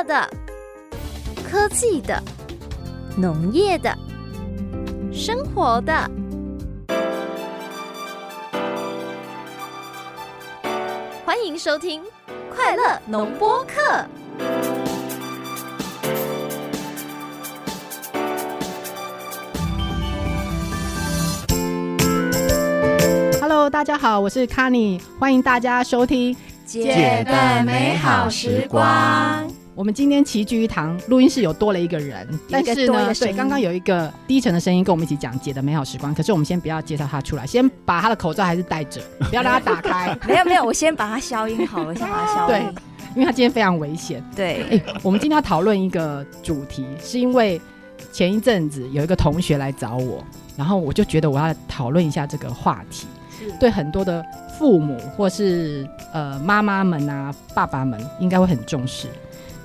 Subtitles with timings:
[0.00, 0.30] 乐的、
[1.46, 2.22] 科技的、
[3.18, 3.94] 农业的、
[5.12, 6.10] 生活的。
[11.26, 12.02] 欢迎收听
[12.54, 13.74] 《快乐农播课》。
[23.38, 29.59] Hello，大家好，我是 n y 欢迎大家收听姐的美好时光。
[29.80, 36.14] 我们今天齐聚一堂，录音室有多了一个人，但是呢，对，刚刚有一个低沉的声音跟我们一起讲姐的美好时光。
[36.14, 39.00] 可是我们先不要介绍他出来，先把他的口罩还是戴着，
[39.30, 40.14] 不要让他打开。
[40.28, 42.74] 没有没有，我先把它消音好了，先把它消音。
[42.74, 42.82] 对，
[43.16, 44.22] 因为他今天非常危险。
[44.36, 47.58] 对，哎，我们今天要讨论一个主题，是因为
[48.12, 50.22] 前一阵子有一个同学来找我，
[50.58, 53.06] 然后我就觉得我要讨论一下这个话题。
[53.58, 54.22] 对很多的
[54.58, 59.06] 父母或是呃妈妈们啊、爸爸们，应该会很重视。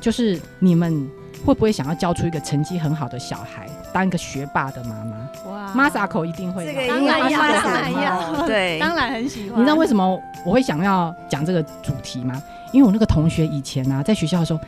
[0.06, 1.10] 就是你们
[1.44, 5.50] 会不会想要教出一个成绩很好的小孩，当一个学霸的妈妈？
[5.50, 9.60] 哇，m a s a k o 一定会，这个当然要， 对，当然很喜欢。
[9.60, 12.40] 你知道为什么我会想要讲这个主题吗？
[12.72, 14.60] 因为我那个同学以前啊，在学校的时候，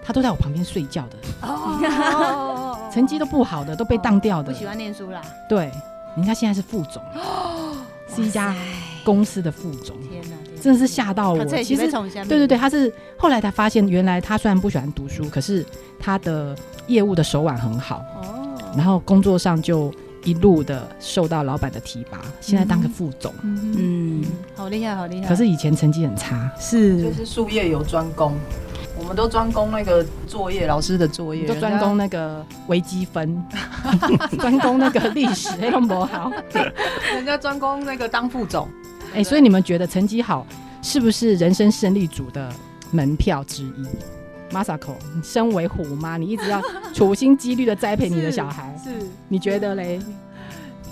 [0.00, 5.20] 他都在我旁边睡觉的，哦， 成绩都不好的，都被当掉的，不喜欢念书啦。
[5.48, 5.72] 对，
[6.16, 7.02] 人家现在是副总。
[8.14, 8.54] 是一家
[9.02, 11.44] 公司的副总，天哪，真的是吓到我。
[11.46, 12.92] 其实，对对对，他是
[13.24, 15.64] 后来才发现，原来他虽然不喜欢读书，可是
[15.98, 16.54] 他的
[16.88, 18.04] 业务的手腕很好。
[18.16, 19.90] 哦，然后工作上就
[20.24, 23.32] 一路的受到老板的提拔，现在当个副总。
[23.42, 24.22] 嗯，
[24.54, 25.26] 好厉害，好厉害。
[25.26, 28.34] 可是以前成绩很差，是就是术业有专攻。
[28.98, 33.42] 我们都专攻那个作业，老师的作业都专攻那个微积分，
[34.38, 36.30] 专攻那个历史，那种不好。
[37.14, 38.68] 人家专攻那个当副总，
[39.14, 40.46] 哎，所以你们觉得成绩好
[40.82, 42.52] 是不是人生胜利组的
[42.94, 48.90] 门票之一？Masako，你身为虎妈，你一直要处心积虑的栽培你的小孩， 是？
[49.28, 50.00] 你觉得嘞？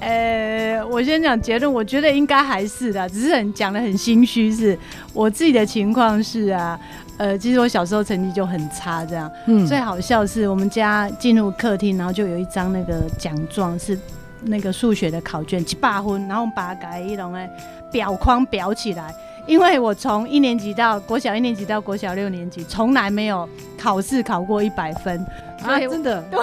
[0.01, 4.53] 呃，我先讲结论，我觉得应该还是的，只是很讲的很心虚。
[4.53, 4.77] 是
[5.13, 6.79] 我自己的情况是啊。
[7.19, 9.31] 呃，其实我小时候成绩就很差，这样。
[9.47, 9.65] 嗯。
[9.65, 13.97] 最好笑是我们家进入客厅，然后就有一张那个奖状，是
[14.43, 17.49] 那个数学的考卷，七八分，然后我们把它改一种哎
[17.93, 19.15] 表框裱起来。
[19.47, 23.49] 因为我从一年级到国小一年级到国小六年级，从来没有
[23.79, 25.25] 考试考过一百分。
[25.63, 26.23] 啊，真的？
[26.31, 26.41] 对。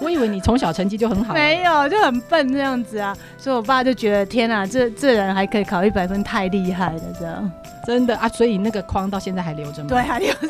[0.00, 1.32] 我以为你从小成绩就很好。
[1.32, 3.16] 没有，就很笨这样子啊。
[3.38, 7.50] 所以我爸就觉得，天哪，这这人还可以考一百分，太厉害了，这样。
[7.88, 9.88] 真的啊，所以那个框到现在还留着吗？
[9.88, 10.48] 对，还留着。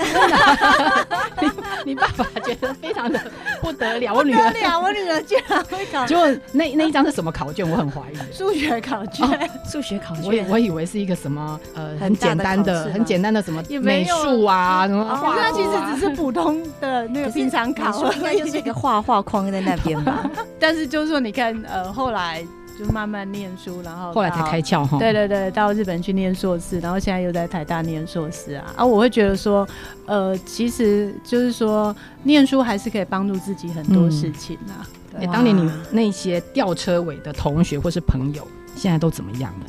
[1.40, 1.50] 你
[1.86, 3.20] 你爸爸觉得非常的
[3.60, 6.04] 不得了，我女儿，我女儿居然会考。
[6.04, 6.16] 就
[6.50, 7.64] 那那一张是什么考卷？
[7.70, 8.16] 我很怀疑。
[8.36, 9.24] 数学考卷，
[9.64, 10.44] 数学考卷。
[10.48, 15.36] 我我以为是一个什么呃很简单的、很简单的什么美术啊什么画。
[15.36, 20.28] 那其实只是普通的那个平常考，应该就是一个画画框在那边吧。
[20.58, 22.44] 但是就是说，你看呃后来。
[22.78, 24.98] 就慢慢念书，然后后来才开窍哈。
[25.00, 28.72] 对对对，到日本去念硕士，然后现在又在台大念硕士啊。
[28.76, 29.66] 啊，我会觉得说，
[30.06, 34.86] 呃，其实就是说，念书还是可以帮助自己很多事情啊。
[35.18, 38.46] 哎，当年你那些吊车尾的同学或是朋友，
[38.78, 39.66] 现在都怎么样了？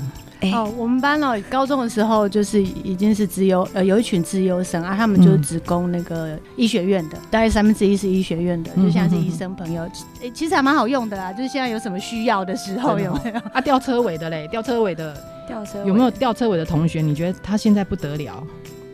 [0.53, 9.83] 哦，我们班哦，高中的时候就是已经是资优，呃，有一群资优生啊，他们就是只攻那个医学院的，大概三分之一是医学院的，就像是医生朋友，
[10.23, 13.39] 哎，其实还蛮好用的啊，就是现在有什么需要的时候有没有？
[13.51, 15.13] 啊，吊车尾的嘞，吊车尾的，
[15.45, 17.01] 吊车有没有吊车尾的同学？
[17.01, 18.41] 你觉得他现在不得了？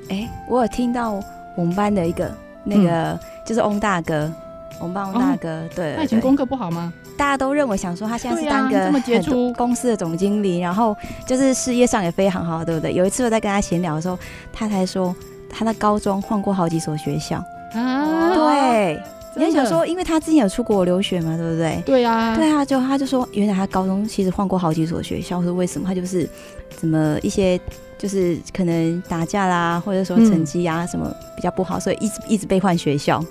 [0.09, 1.11] 哎，我有听到
[1.55, 4.33] 我们班的一个那个就是翁大哥。
[4.79, 6.91] 我们大哥，对，他以前功课不好吗？
[7.17, 12.93] 大家都认为想说他现在是当个很公司的总经理，然后就是事业上也非常好，对不对？
[12.93, 14.19] 有一次我在跟他闲聊的时候，
[14.51, 15.15] 他才说
[15.49, 17.41] 他的高中换过好几所学校
[17.73, 18.35] 啊。
[18.35, 19.01] 对，
[19.37, 21.81] 你想说，因为他之前有出国留学嘛，对不对？
[21.85, 25.87] 对啊，对啊，就他就说，原来他高中其实换过好几所学校，是为什么？
[25.87, 26.29] 他就是
[26.69, 27.57] 怎么一些
[27.97, 33.23] 就是可能打架啦，或者说成绩啊什么比较不好，所以一直一直被换学校。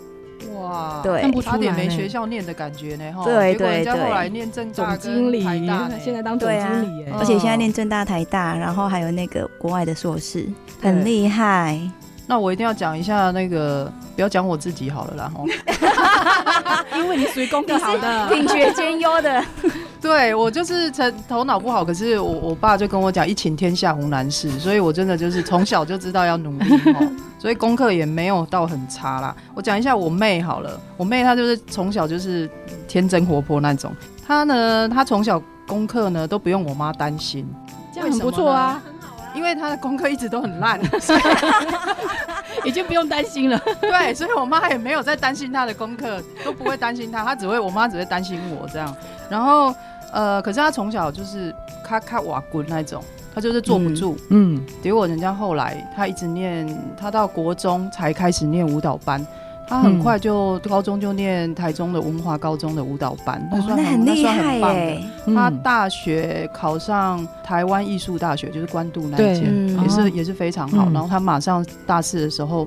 [0.54, 3.24] 哇，对，差点没学校念的感觉呢，哈。
[3.24, 3.92] 对对对。
[3.92, 5.42] 后来念正大经理，
[6.02, 10.46] 现在当总经理，而且现在念正大、台大，然后还有那个国外的硕士，
[10.80, 11.80] 很厉害。
[12.26, 16.84] 那我一定要讲一下那个，不要讲我自己好了啦，哈。
[16.96, 19.44] 因为你属于功课好的，品学兼优的。
[20.00, 26.78] 对我就是成头脑不好，可是我我爸就跟我讲，一勤天下无难事，所以我真的就是从小就知道要努力，
[27.38, 29.34] 所以功课也没有到很差啦。
[29.54, 32.48] 我讲一下我妹好了，我妹她就是从小就是
[32.86, 33.92] 天真活泼那种，
[34.26, 37.46] 她呢，她从小功课呢都不用我妈担心，
[37.92, 38.82] 这样很不错啊。
[39.34, 40.80] 因为他的功课一直都很烂，
[42.64, 43.60] 已经不用担心了。
[43.80, 48.96] 对，所以我妈也没有在担心他的功课，都不会担心他，他只会我妈只会担心我这样。
[49.28, 49.74] 然后
[50.12, 53.02] 呃，可是他从小就是咔咔瓦滚那种，
[53.34, 54.16] 他就是坐不住。
[54.30, 56.66] 嗯，结果人家后来他一直念，
[56.96, 59.26] 他到国中才开始念舞蹈班。
[59.66, 65.02] 他很快就高中就念台中的文华高中的舞蹈班，那算很厉害耶。
[65.26, 70.90] 他大学考上台湾艺术大学，就是关渡那间，也是也是非常好。
[70.92, 72.66] 然后他马上大四的时候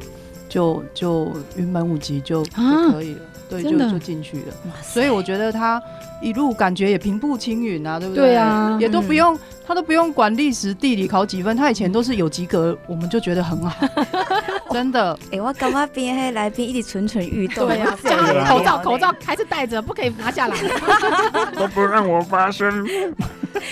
[0.49, 4.53] 就就云门舞集就就可以了，对，就就进去了。
[4.81, 5.81] 所以我觉得他。
[6.19, 8.29] 一路感觉也平步青云啊，对不对？
[8.29, 13.85] 对啊，也都不用他都不用管历史地理考几分，他以前都是有及格，我们就觉得很好，
[14.71, 15.17] 真的。
[15.31, 17.97] 哎，我刚刚边黑来宾一直蠢蠢欲动，对啊，
[18.47, 20.55] 口罩口罩还是戴着，不可以拿下来，
[21.59, 22.87] 都不让我发声。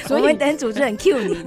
[0.05, 1.37] 所以等主持人 Q 你，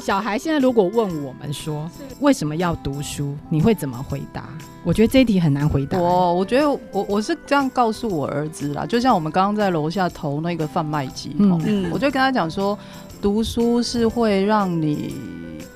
[0.00, 4.44] 小孩现在如果问我们说为什么要读书，你会怎么回答？
[4.84, 5.98] 我觉得这一题很难回答。
[5.98, 12.78] 我我觉得我我是这样告诉我儿子啦，就像我们刚刚在楼下投那个贩卖机，嗯，我就跟他讲说，
[13.22, 15.14] 读书是会让你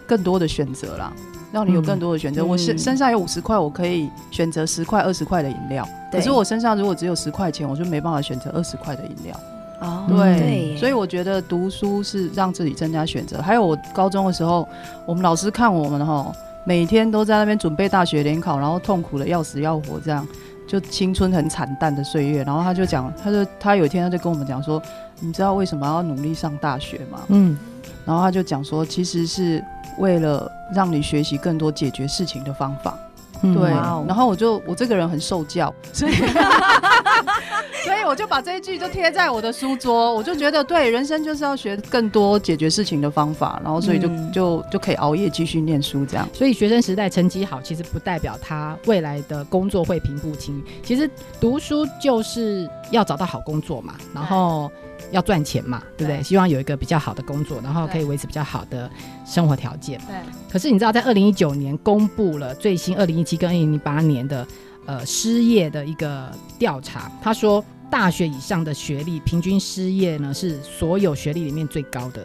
[0.06, 1.12] 更多的选择啦，
[1.52, 2.44] 让你有更多的选择。
[2.44, 9.40] 我身身上有五十块，我可以选择十块、二十块的饮料，可是我身上如果只有十块钱，我就没办法选择二十块的饮料。
[9.80, 13.40] 哦，对，所以我觉得读书是让自己增加选择。
[13.40, 14.68] 还有我高中的时候，
[15.06, 16.30] 我们老师看我们哈，
[16.66, 20.26] 每天都在那边准备大学联考，然后痛苦的要死要活，这样
[20.66, 22.44] 就青春很惨淡的岁月。
[22.44, 24.82] 然后他就讲，他就他有一天他就跟我们讲说，
[25.18, 27.20] 你知道为什么要努力上大学吗？
[27.28, 27.56] 嗯，
[28.04, 29.62] 然后他就讲说，其实是
[29.98, 32.98] 为了让你学习更多解决事情的方法。
[33.42, 33.70] 对，
[34.06, 36.12] 然后我就我这个人很受教，所以
[37.82, 46.28] 所以我就把这一句就贴在我的书桌，我就觉得对，人生就是要学更多解决事情的方法，然后所以就就就可以熬夜继续念书这样。
[46.34, 50.64] 所以学生时代成绩好，其实不代表他未来的工作会平步青云。
[50.82, 51.08] 其实
[51.40, 54.70] 读书就是要找到好工作嘛，然后。
[55.12, 56.22] 要赚钱嘛，对不对？
[56.22, 58.90] 希望有一个比较好的工作，然后可以维持比较好的
[59.26, 59.98] 生活条件。
[60.06, 60.16] 对。
[60.50, 64.46] 可是你知道，在二零一九年公布了最新二零一七跟二零一八年的
[64.86, 72.24] 呃失业的一个调查，他说大学以上的学历平均失业呢是所有学历里面最高的，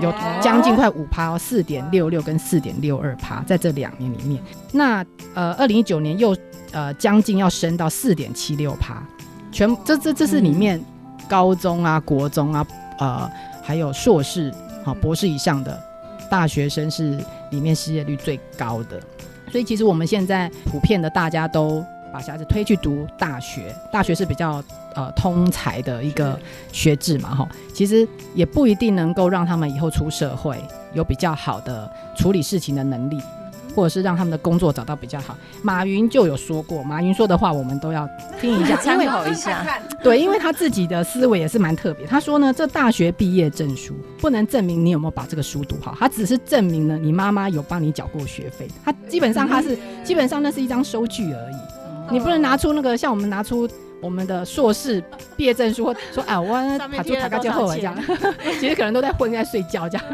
[0.00, 4.42] 有将近快五趴哦，四点六六跟四点六二趴，在这两年里面。
[4.72, 5.04] 那
[5.34, 6.36] 呃二零一九年又
[6.72, 9.02] 呃将近要升到四点七六趴，
[9.50, 10.80] 全这这这是里面。
[11.30, 12.66] 高中啊，国中啊，
[12.98, 13.30] 呃，
[13.62, 14.52] 还有硕士、
[14.84, 15.80] 好博士以上的
[16.28, 17.16] 大学生是
[17.50, 19.00] 里面失业率最高的，
[19.52, 24.60] 所以其实我们现在普遍的大家都把小孩子推去读大学，大学是比较
[24.96, 26.36] 呃通才的一个
[26.72, 30.60] 学制嘛，哈，其实也不一定能够让他们以后出社会
[30.94, 33.20] 有比较好的处理事情的能力。
[33.74, 35.36] 或者是让他们的工作找到比较好。
[35.62, 38.08] 马云就有说过，马云说的话我们都要
[38.40, 39.66] 听一下， 参考一下。
[40.02, 42.06] 对，因为他自己的思维也是蛮特别。
[42.06, 48.68] 他说呢，这大学毕业证书不能证明你有没有把这个书读好，他只是证明呢你妈妈有帮你缴过学费。
[48.84, 51.56] 他基本上他是基本上那是一张收据而已。
[52.10, 53.68] 你不能拿出那个像我们拿出
[54.00, 55.00] 我们的硕士
[55.36, 57.94] 毕业证书，说啊我卡住卡卡就后来这样，
[58.58, 60.06] 其实可能都在混在睡觉这样。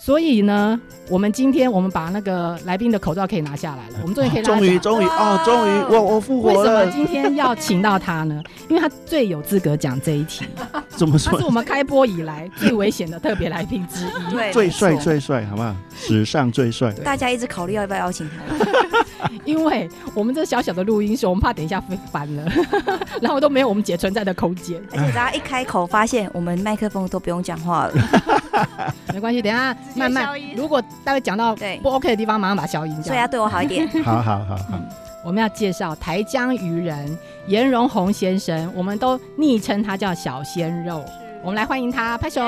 [0.00, 6.58] 所以呢，我们今天我们把那个来宾的口罩可以拿下来了，我们终于可以终于终于啊，终于我我复活了。
[6.60, 8.42] 为什么今天要请到他呢？
[8.70, 10.46] 因为他最有资格讲这一题。
[10.96, 11.32] 怎么说？
[11.32, 15.74] 他是我们开播以来最危险的特别来宾之一，最帅最帅，好不好？
[15.96, 16.92] 史上最帅。
[17.04, 18.56] 大家一直考虑要不要邀请他。
[19.44, 22.44] 因为我们这小小的录音室，我们怕等一下飞翻了，
[23.20, 24.80] 然后都没有我们姐存在的空间。
[24.92, 27.92] 而且大家一开口，发现我们麦克风都不用讲话了。
[29.12, 30.28] 没关系，等下慢慢。
[30.56, 33.02] 如果待会讲到不 OK 的地方，马上把消音。
[33.02, 33.88] 所以要对我好一点。
[34.02, 34.80] 好好好好。
[35.24, 41.04] 我们要介绍台江渔人颜荣宏先生，我们都昵称他叫小鲜肉。
[41.42, 42.40] 我们来欢迎他，拍手！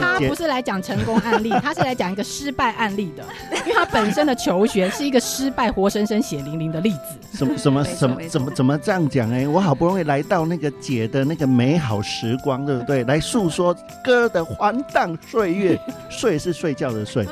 [0.00, 3.24] 他不是来讲成功案例， 他是来讲一个失败案例的，
[3.66, 6.98] 因为他本身的求学是一个失败、活生生、血淋淋的例子。
[7.36, 9.30] 什么什么什么怎么怎么这样讲？
[9.30, 13.02] 哎，我好不容易来到那个姐的那个美好时光，对不对？
[13.04, 17.26] 来诉说哥的欢荡岁月， 睡是睡觉的睡。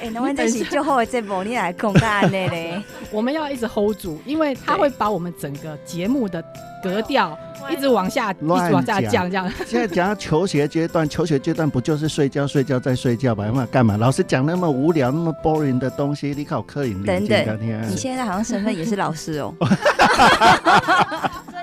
[0.00, 2.82] 哎， 那我这是最后的节目，你来公干的嘞。
[3.10, 6.42] 我们要一直 hold 住，因为他会把我们整个节目的。
[6.86, 7.36] 格调
[7.70, 9.50] 一直往下，一直往下降，这样。
[9.66, 13.44] 现在讲到求学阶段，求学阶段不就是睡觉、睡觉再睡觉吧？
[13.46, 13.96] 要么干嘛？
[13.96, 17.58] 老师讲那么无聊、那么 boring 的东西，你考科研等等，
[17.90, 19.54] 你现在好像身份也是老师哦。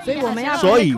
[0.04, 0.94] 所以我们要所以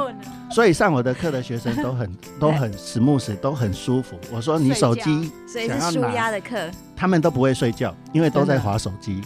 [0.50, 4.18] 所以上我的课的学生都很都很 smooth，都很舒服。
[4.33, 6.56] 我说你手机想要拿的课，
[6.97, 9.21] 他们都不会睡觉，因为都在划手机。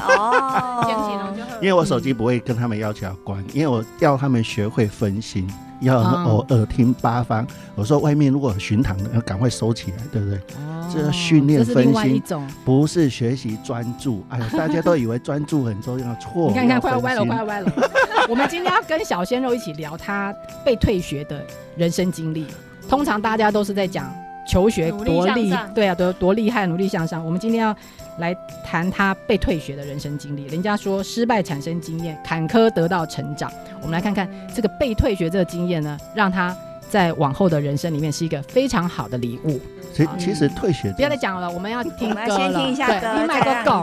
[0.00, 5.48] 哦，因为我手机不会跟他们要求要关，因为我要他们学会分心。
[5.82, 7.44] 要耳耳听八方。
[7.74, 10.38] 我说外面如果有巡堂的，要赶快收起来，对不对？
[10.38, 12.22] 哦，这训练分心，
[12.64, 14.24] 不是学习专注。
[14.28, 16.46] 哎呀，大家都以为专注很重要，错。
[16.48, 17.72] 你看看，快要歪了，快要歪了。
[18.30, 20.32] 我们今天要跟小鲜肉一起聊他
[20.64, 21.44] 被退学的
[21.76, 22.46] 人生经历。
[22.88, 24.08] 通常大家都是在讲
[24.52, 27.24] 求学多厉，对啊，多多厉害，努力向上。
[27.24, 27.74] 我们今天要
[28.18, 30.44] 来谈他被退学的人生经历。
[30.48, 33.50] 人家说失败产生经验，坎坷得到成长。
[33.80, 36.54] 我们来看看这个被退学这个经验呢，让他
[36.90, 39.58] 在往后的人生里面是一个非常好的礼物。
[39.94, 42.36] 其其实退学不要再讲了，我们要 听歌了。
[42.36, 43.82] 先听一下歌，另外一个讲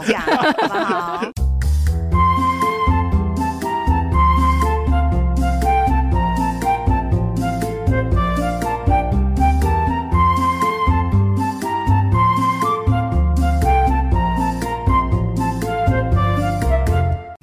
[0.68, 1.24] 不好？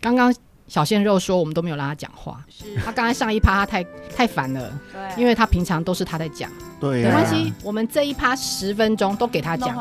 [0.01, 0.33] 刚刚。
[0.67, 2.43] 小鲜肉说：“我们都没有让他讲话。
[2.83, 6.51] 他刚才上一趴他太太烦了，对因为他平常都是他在讲。
[6.77, 9.73] 对，没关系，我们这一趴十分钟都给他讲。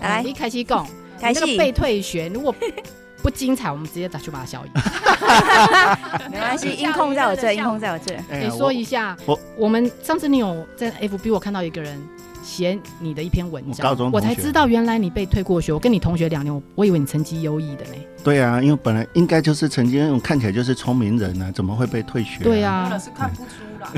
[0.00, 0.84] 来，一开始讲，
[1.20, 2.52] 那个被退学，如果
[3.22, 4.72] 不精彩，我们直接打去把他消音。
[6.28, 8.16] 没关系，音控在我这， 音控在我这。
[8.36, 11.96] 你说一下，我我们上次你有在 FB 我看到一个人。”
[12.42, 15.72] 写你的一篇文章，我才知道原来你被退过学。
[15.72, 17.94] 我跟你同学两年，我我以为你成绩优异的呢。
[18.24, 22.44] 对啊，因为本来应该就是成绩，看起来就是聪明人啊，怎么会被退学？
[22.44, 23.48] 对啊，是看不出
[23.80, 23.88] 来，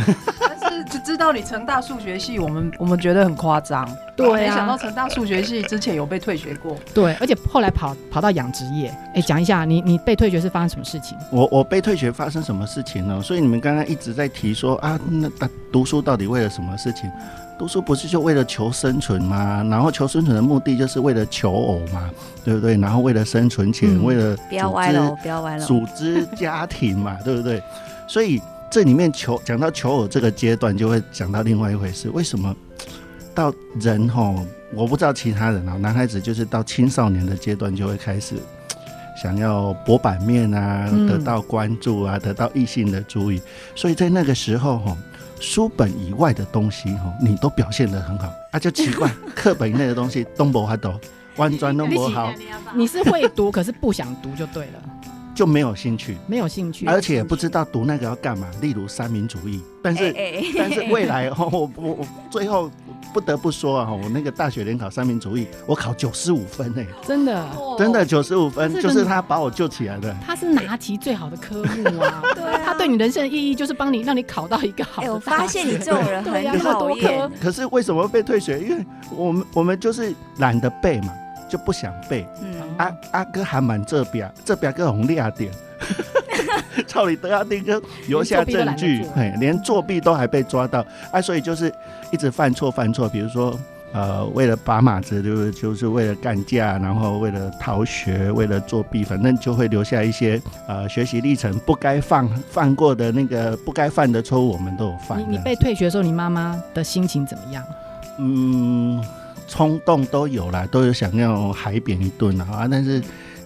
[0.98, 3.88] 知道你成大数学系，我们我们觉得很夸张。
[4.16, 6.76] 对啊，没想到成大数学系之前有被退学过。
[6.94, 8.94] 对，而且后来跑跑到养殖业。
[9.14, 11.18] 哎，讲一下你你被退学是发生什么事情？
[11.30, 13.20] 我我被退学发生什么事情呢？
[13.22, 15.28] 所以你们刚刚一直在提说啊，那
[15.72, 17.10] 读书到底为了什么事情？
[17.56, 19.64] 读书不是就为了求生存吗？
[19.70, 22.10] 然后求生存的目的就是为了求偶嘛，
[22.44, 22.76] 对不对？
[22.76, 27.62] 然后为了生存钱，为了不要歪了，不要歪了，组织家庭嘛，对不对？
[28.08, 28.42] 所以
[28.74, 32.10] 这里面求讲到求偶这个阶段，就会讲到另外一回事。
[32.10, 32.52] 为什么
[33.32, 34.44] 到人吼？
[34.74, 38.34] 我不知道其他人啊，男孩子就是到青少年的阶段就会开始
[39.22, 43.40] 想要博版面啊，得到关注啊，得到异性的注意。
[43.76, 44.96] 所以在那个时候吼。
[45.38, 50.98] 书本以外的东西，吼，你都表现的很好，啊，就奇怪， 课本以内的东西都不还都，
[51.36, 52.32] 弯转都不好。
[52.74, 54.82] 你是会读，可是不想读就对了，
[55.34, 60.14] 就没有兴趣，没有兴趣，而且不知道读那个要干嘛，例如三民主义，但是
[60.56, 62.70] 但是未来，我我我最后。
[63.12, 67.48] 不得不说啊，我那个大学联考三民主义，我考九十五分呢，真的，
[67.78, 70.12] 真的九十五分，就是他把我救起来的。
[70.26, 75.00] 他是拿题最好的科目啊， 对，他对你人生的意义就是帮你让你考到一个好。
[75.04, 77.30] 我发现你这种人 很讨厌。
[77.40, 78.58] 可是为什么被退学？
[78.58, 78.84] 因为
[79.16, 81.12] 我们我们就是懒得背嘛，
[81.54, 82.26] 就不想背。
[82.42, 85.52] 嗯，阿阿哥还蛮这边，这边个红利啊点。
[86.88, 91.72] 照理都要那个留下证据，哎，连作弊都还被抓到，啊，所以就是
[92.10, 93.56] 一直犯错犯错，比如说
[93.92, 105.20] 呃，为了把马子，就是就是为了干架，然后为了逃学，为了作弊，反正就会留下一些呃学习历程不该犯犯过的那个不该犯的错误，我们都有犯。
[105.20, 107.64] 你你被退学的时候，你妈妈的心情怎么样？
[108.18, 109.04] 嗯，
[109.54, 113.00] 冲动都有啦，都有想要海扁一顿啊，但是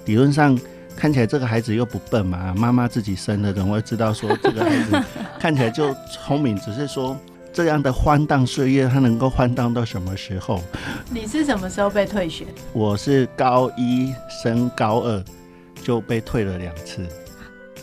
[0.07, 0.59] 理论上。
[0.97, 5.01] 看起来这个孩子又不笨嘛，妈妈自己生的，怎么会知道说这个孩子
[5.39, 6.59] 看起来就聪明？
[6.59, 7.17] 只是说
[7.53, 10.61] 这样的荒荡岁月，他能够荒荡到什么时候？
[11.09, 12.47] 你是什么时候被退学？
[12.73, 14.13] 我是高一
[14.43, 15.25] 升高二
[15.85, 17.07] 就被退了两次。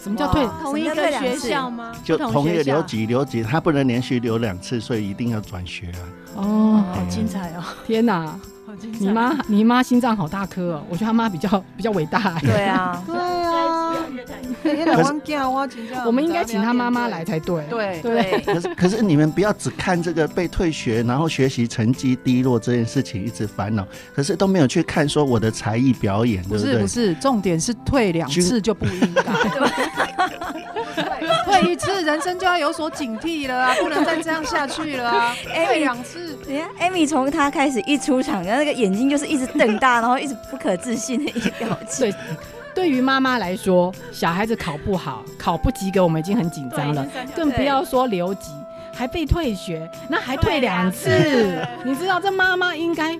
[0.05, 0.45] 什么叫退？
[0.61, 1.91] 同一个学校吗？
[2.03, 5.99] 就同一个留级留级，他不能连续留两次，所以一定要转学啊。
[6.35, 7.63] 哦，好精彩哦！
[7.87, 8.39] 天哪！
[8.99, 10.83] 你妈，你妈心脏好大颗哦！
[10.89, 12.37] 我觉得他妈比较比较伟大。
[12.41, 13.95] 对啊， 对啊。
[16.05, 17.63] 我们应该请他妈妈来才对。
[17.69, 18.41] 对对。
[18.45, 26.73] 可是可是你们不要只看这个被退学，然后学习成绩低落这件事情一直烦恼，可是都没有去看说我的才艺表演，对不对？
[26.73, 29.23] 不是不是，重点是退两次就不应该。
[31.45, 33.73] 退一次，人生就要有所警惕了啊！
[33.79, 35.35] 不能再这样下去了啊！
[35.65, 42.09] 退两次，你看艾米从他开始一出场，然后那个眼睛就是一直瞪大，然后一直不可置信的一个表情。
[42.09, 42.15] 对，
[42.73, 48.49] 对于妈妈来说，小孩子考不好、考不及格，我们已经很紧张了，更不要说留级，
[48.91, 51.11] 还被退学，那还退两次。
[51.83, 53.15] 你知道这妈妈应该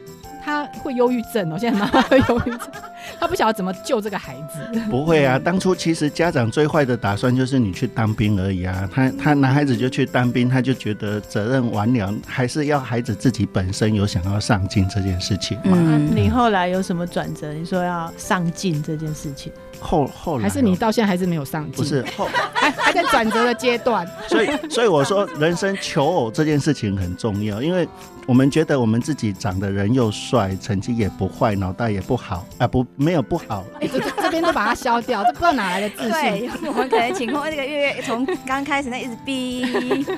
[0.46, 2.60] 她会忧郁症哦， 现在妈妈会忧郁症。
[3.20, 4.60] 他不晓得怎么救这个孩子。
[4.90, 8.88] 不会啊，当初其实家长最坏的打算就是你去当兵而已啊。
[8.94, 15.78] 他他男孩子就去当兵，他就觉得责任完了，还是要孩子自己本身有想要上进这件事情嘛。
[16.14, 17.52] 你后来有什么转折？
[17.54, 19.52] 你说要上进这件事情？
[19.80, 21.76] 后后来还是你到现在还是没有上进？
[21.76, 24.08] 不是后还还在转折的阶段。
[24.28, 27.88] 所以所以我说，人生求偶这件事情很重要，因为
[28.28, 33.64] 我们觉得我们自己长得人又帅，成绩也不坏，脑袋也不好啊，不没有不好。
[33.80, 36.50] 这这边都把它消掉，这不知道哪来的自信。
[36.68, 40.06] 我们可能情况那个月月从刚开始那一直逼。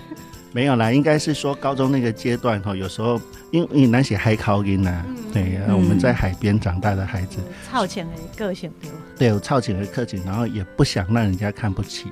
[0.53, 3.19] 没有啦，应该是说高中那个阶段哈，有时候
[3.51, 7.37] 因为难写海考音呐，对，我们在海边长大的孩子，
[7.69, 8.71] 超前的个性
[9.19, 12.05] 对，有超前的个性，然后也不想让人家看不起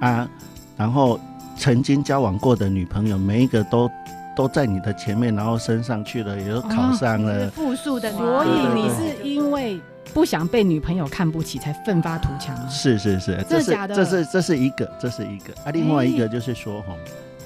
[0.00, 0.28] 啊，
[0.76, 1.18] 然后
[1.56, 3.88] 曾经交往过的女朋友，每一个都
[4.36, 9.80] 都在你的前面，然后升上去了，也都考上了，复数的，所以你是因为
[10.12, 12.68] 不想被女朋友看不起，才奋发图强吗？
[12.68, 15.52] 是是是，这是这是这是一个，这是一个。
[15.64, 16.94] 啊，另外一个就是说哈。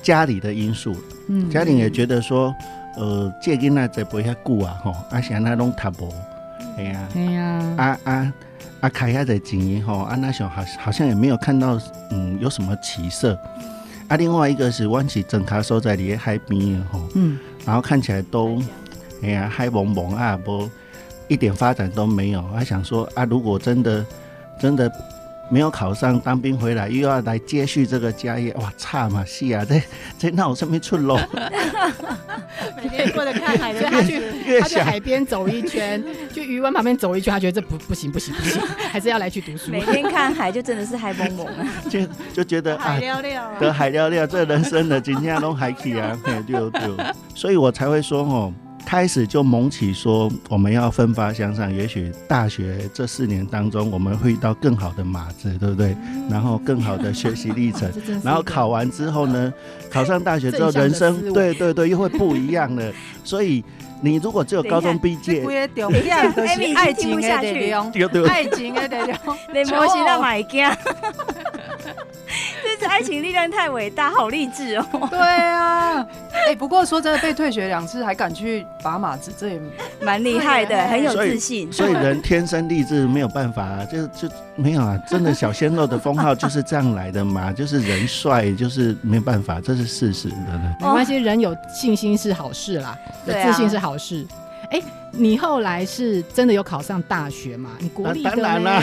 [0.03, 0.95] 家里的因素，
[1.31, 2.55] 嗯，家里也觉得说，
[2.95, 6.12] 呃，借囡仔在不遐顾啊，吼，啊，现在拢读无，
[6.76, 8.33] 哎呀，哎呀，啊啊
[8.81, 13.35] 啊，开遐在经营吼，啊，那时候好好像也没有看到，嗯，有什么起色，
[14.14, 18.62] 啊，另外一个是湾起整卡所在离海边吼，嗯，然后看起来都，
[19.21, 20.71] 哎呀，海蒙蒙啊，不，
[21.26, 24.06] 一点发展都没有，还想说啊，如果真的，
[24.61, 24.90] 真的。
[25.50, 29.83] 没有考上当兵回来，又要来接续这个家业，哇，差嘛是啊，这
[30.18, 31.18] 这那我上面出路。
[32.76, 34.21] 每天过着看海的，他去
[34.61, 36.02] 他去海边走一圈，
[36.33, 39.71] 去渔湾旁边走一圈，他觉得这不不行不行不行，还是要来去读书。
[39.71, 42.00] 每天看海就真的是海蒙蒙啊， 就
[42.33, 46.97] 就觉得海撩撩，得海撩撩，这人生的今天都海起啊，就就，
[47.35, 48.52] 所以我才会说哦。
[48.87, 55.97] 开始就萌起说我们要奋发向上，也许大学这四年当中我们会遇到更好的马子，对不对？
[56.31, 57.91] 然后更好的学习历程，
[58.23, 59.53] 然后考完之后呢，
[59.91, 62.93] 考上大学之后人生，对对对，又会不一样了。
[63.25, 63.64] 所以
[64.00, 65.43] 你如果只有高中毕业，
[66.76, 67.91] 爱情的内容，
[68.26, 70.76] 爱情的内容，你莫是那买家。
[72.75, 74.85] 这是爱情力量太伟大，好励志哦！
[75.09, 79.61] 对啊， 哎，不过说真的，被退学两次还敢去拔马子，这也
[80.01, 81.72] 蛮厉害的，很有自信。
[81.72, 90.61] 所以人天生丽质没有办法啊， 就就没有啊，真的小鲜肉的封号就是这样来的嘛， 就是人帅就是没有办法，这是事实的。
[90.81, 94.27] 没关系，人有信心是好事啦，有自信是好事。
[94.70, 94.83] 哎。
[95.16, 97.70] 你后来是真的有考上大学吗？
[97.79, 98.83] 你国立的当然了，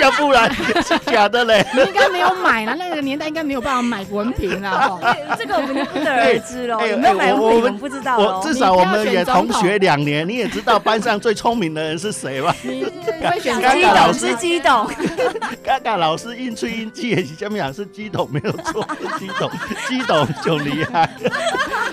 [0.00, 1.66] 要不 然是假的嘞。
[1.74, 4.98] 你应该没有买了，那个年代应该没有办法买文凭啊。
[5.38, 6.86] 这个我们就不得而知喽。
[6.86, 12.54] 有没有买文凭我们不知道我至少我们也同学两年，你也知道班上最聪明的人是谁吧？
[12.62, 14.34] 你会选嘎嘎老师？
[14.36, 14.88] 激动，
[15.62, 18.86] 嘎嘎老师应吹应气，下面讲是激动没有错，
[19.18, 19.50] 激动
[19.88, 21.08] 激动就厉害。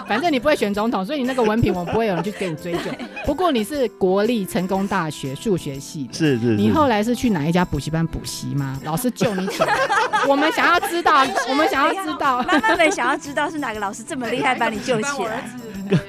[0.07, 2.79] 反正你不会选总统，所以你那个文凭我不会有人去给你追究。
[3.33, 6.55] 不过你是国立成功大学数学系的，是是。
[6.55, 8.79] 你后来是去哪一家补习班补习吗？
[8.83, 9.75] 老师救你起来。
[10.29, 15.49] 我们想要知道， 我们想要知道，妈妈们想要知道是哪个老师这么厉害把你救起来。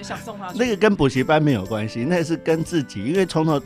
[0.02, 0.52] 想送他。
[0.54, 3.58] 那个跟补习班没有关系，那是跟自己，因为从头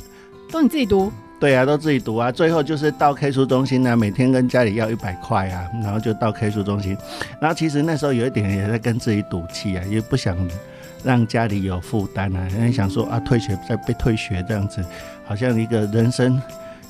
[0.52, 1.12] 都你自己读。
[1.40, 2.30] 对啊，都自己读啊。
[2.30, 6.96] 最后就是到 K 书中心啊，每天跟家里要一百块啊，然后就到 K 书中心。
[7.40, 10.36] 然后其实那时候有一点也在跟自己赌气啊，也不想。
[11.04, 12.48] 让家里有负担啊！
[12.52, 14.84] 因为想说啊，退学再被退学这样子，
[15.24, 16.40] 好像一个人生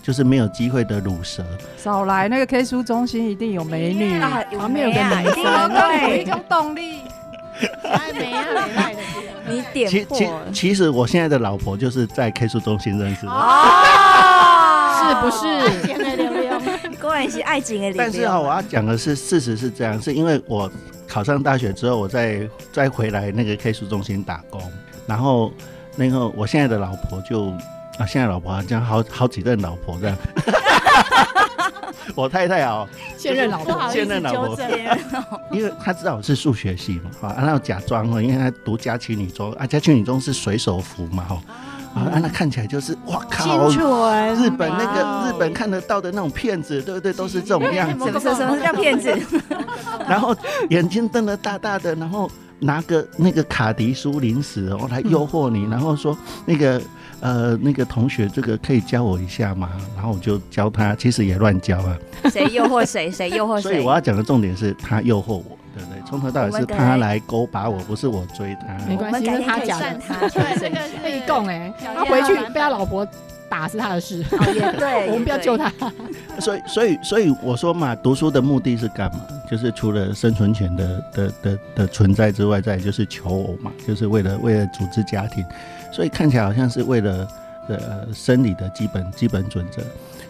[0.03, 1.44] 就是没有机会的乳蛇。
[1.77, 4.18] 少来那个 K 书中心，一定有美女，
[4.57, 5.35] 旁边有个男生，
[6.11, 7.03] 有一种动力。
[7.83, 8.68] 太美了，
[9.49, 13.33] 你点其其其实我现在的老婆就是在 K 书中心认识的，
[14.97, 15.38] 是不是？
[17.01, 20.71] 果然是爱情的但是啊，我要讲的是事实是这样，是因为我。
[21.09, 24.61] 考上大学之后，我再再回来那个 K 书中心打工，
[25.07, 25.53] 然后
[25.97, 27.47] 那个我现在的老婆就
[27.99, 30.16] 啊，现在老婆好像好好几任老婆这样，
[32.14, 34.57] 我太太哦，现任老婆，现任老婆，
[35.51, 41.42] 因为她知道我是数学系嘛，啊，然后假装哦，因为她读佳琪女中啊，佳琪女中是水手服嘛，哈。
[41.99, 43.69] 啊，那看起来就是哇靠！
[43.69, 47.13] 日本那个日本看得到的那种骗子，对不对？
[47.13, 48.05] 都是这种样子。
[48.21, 49.17] 什么什么叫骗子？
[50.09, 50.37] 然后
[50.71, 52.31] 眼睛瞪得大大的，然后
[52.61, 56.81] 拿个那个卡迪书零食，哦来诱惑你，然后说那个
[57.21, 59.71] 呃那个同学，这个可以教我一下吗？
[59.95, 61.99] 然后我就教他，其实也乱教啊。
[62.31, 63.11] 谁诱惑谁？
[63.11, 63.63] 谁诱惑谁？
[63.71, 65.58] 所以我要讲的重点是他诱惑我。
[66.09, 68.75] 从头到尾是他来勾把我，不是我追他。
[68.87, 70.01] 没关系，是他讲的。
[70.09, 73.07] 他对这个被供哎，他回去被他老婆
[73.51, 75.71] 打是他的事， 也对，我们不要救他。
[76.40, 79.21] 所以，所以，所以我说嘛，读书的目的是干嘛？
[79.51, 85.44] 就是除了生存权的的的的存在之外，再就是求偶嘛，就是为了为了组织家庭。
[85.92, 87.29] 所以看起来好像是为了
[87.68, 89.83] 呃生理的基本基本准则。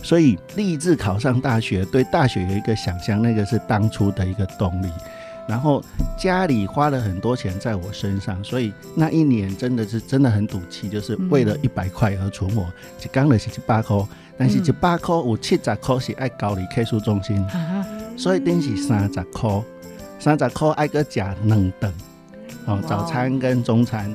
[0.02, 4.88] 所以立志考上大学，对大学有一个想象，那个是当初的一个动力。
[5.48, 5.82] 然后
[6.18, 12.66] 家里花了很多钱在我身上，所以那一年真的是真的很赌气，就是为了一百块而存活。
[12.98, 13.96] 就刚的是一百块，
[14.36, 17.42] 但是一百块有七十块是爱高离 K 书中心，
[18.14, 19.50] 所以等是三十块，
[20.20, 21.90] 三十块爱个加两顿，
[22.66, 24.14] 哦，早餐跟中餐。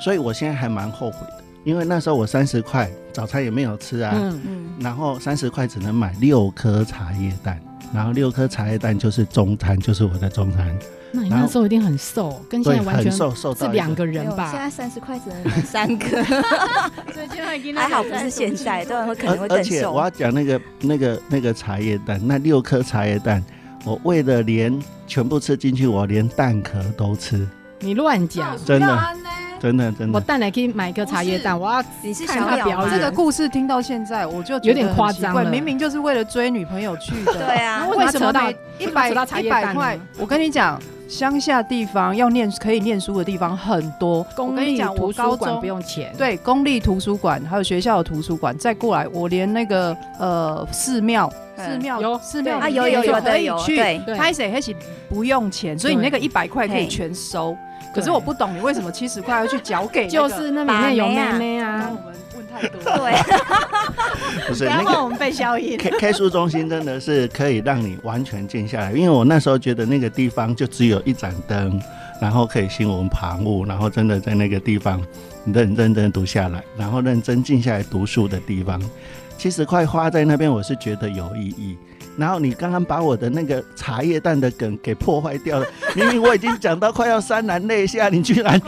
[0.00, 4.40] 所以我现在还蛮后悔的，因为那时候我三十块早餐也没有吃啊，嗯。
[4.46, 7.60] 嗯，然后三十块只能买六颗茶叶蛋。
[7.92, 10.76] 然后六颗茶叶蛋就是中餐，就是我的中餐。
[11.10, 14.50] 那你那时候一定很瘦，跟现在完全瘦瘦是两个人吧？
[14.52, 16.22] 现在三十块只能买三颗，
[17.74, 19.56] 还好不是现在，都会可能会更瘦。
[19.56, 23.42] 而且我要讲那个那个那个茶叶蛋，那六颗茶叶蛋，
[23.84, 27.48] 我为了连全部吃进去，我连蛋壳都吃。
[27.80, 29.02] 你乱讲，真的。
[29.60, 32.90] 真的真的，我蛋奶可以买一个茶叶蛋，我要你是看他表演。
[32.90, 37.34] 这个故事听到现在，我就有点夸张了明明就是为了追女朋友去的。
[37.46, 39.98] 对啊，为什么到一百一百块？
[40.18, 44.24] 我跟你讲，乡下地方要念可以念书的地方很多。
[44.36, 46.12] 公立图书馆不用钱。
[46.16, 53.78] 对，公立图书馆还有学校的图书馆，再过来，我连那个呃寺庙、寺庙有寺庙啊，有有有可以去
[54.16, 54.74] 拍谁还是
[55.08, 57.56] 不用钱，所以你那个一百块可以全收。
[57.94, 61.90] 可是我不懂你为什么七十块要去缴给，就是那里面有妹妹啊。
[61.90, 63.12] 我们问太多，对，
[64.46, 65.76] 不是那个我们被消音。
[65.78, 71.80] K K 书中心真的是可以让你完全静下来，因为我那时候觉得那个地方就只有一盏灯，
[72.20, 75.02] 然后可以心无旁骛，然后真的在那个地方
[75.46, 78.78] 认认真读下来，然后认真静下来读书的地方，
[79.38, 81.78] 七十块花在那边，我是觉得有意义。
[82.16, 88.60] 然后你刚刚把我的那个茶叶蛋的梗给破坏掉了，明明我已经讲到快要潸然泪下，你居然，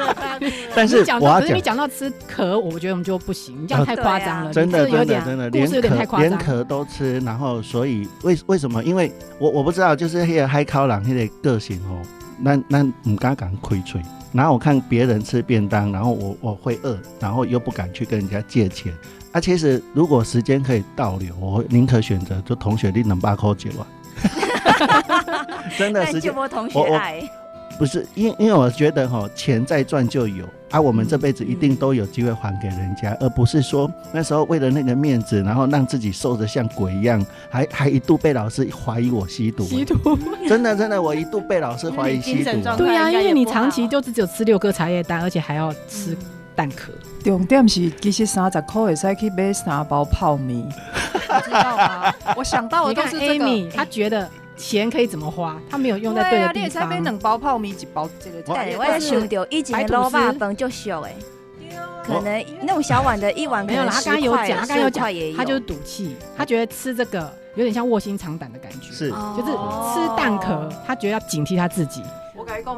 [0.74, 8.82] 但是我要讲，你讲到吃壳，我觉得我们就不行，你这样太夸张了，真的真的真的，连壳连壳都吃，然后所以为为什么？
[8.82, 12.00] 因为我我不知道，就是那个海烤郎那个个性哦，
[12.40, 14.00] 那那唔敢敢亏嘴，
[14.32, 18.94] 然后我看别人吃便当，然后我我会饿，然后又不敢去跟人家借钱。
[19.38, 23.86] 啊，其实如果时间可以倒流，我宁可选择就同学你能八扣九啊。
[25.78, 26.42] 真的时间，我
[26.74, 27.00] 我
[27.78, 39.62] 不是因因为我觉得哈，钱再赚就有，而我们这辈子一定都有机会还给人家，而不是说那时候为了那个面子，然后让自己瘦的像鬼一样，还还一度被老师怀疑我吸毒。
[39.62, 42.76] 吸毒， 真的真的，我一度被老师怀疑吸毒。
[42.76, 46.16] 对呀，因为你长期就只有吃六颗茶叶蛋，而且还要吃
[46.56, 46.92] 蛋壳。
[47.28, 50.66] 重点是，其实三十块也是可以买三包泡面，
[51.44, 52.14] 知道吗？
[52.34, 53.70] 我想到的都是这个。
[53.70, 56.64] 他觉得钱可以怎么花，他没有用在对的地方。
[56.64, 58.40] 你才买两包泡面，一包这个。
[58.40, 61.14] 对，我也想到以前的老爸饭就小哎，
[62.02, 63.90] 可能那种小碗的一碗没有了。
[63.90, 65.04] 他刚刚有讲，他刚刚有讲，
[65.36, 72.02] 他就是赌气，他觉得吃这个有点像卧薪尝胆的感觉，是，就是吃蛋壳，他觉得要警惕他自己。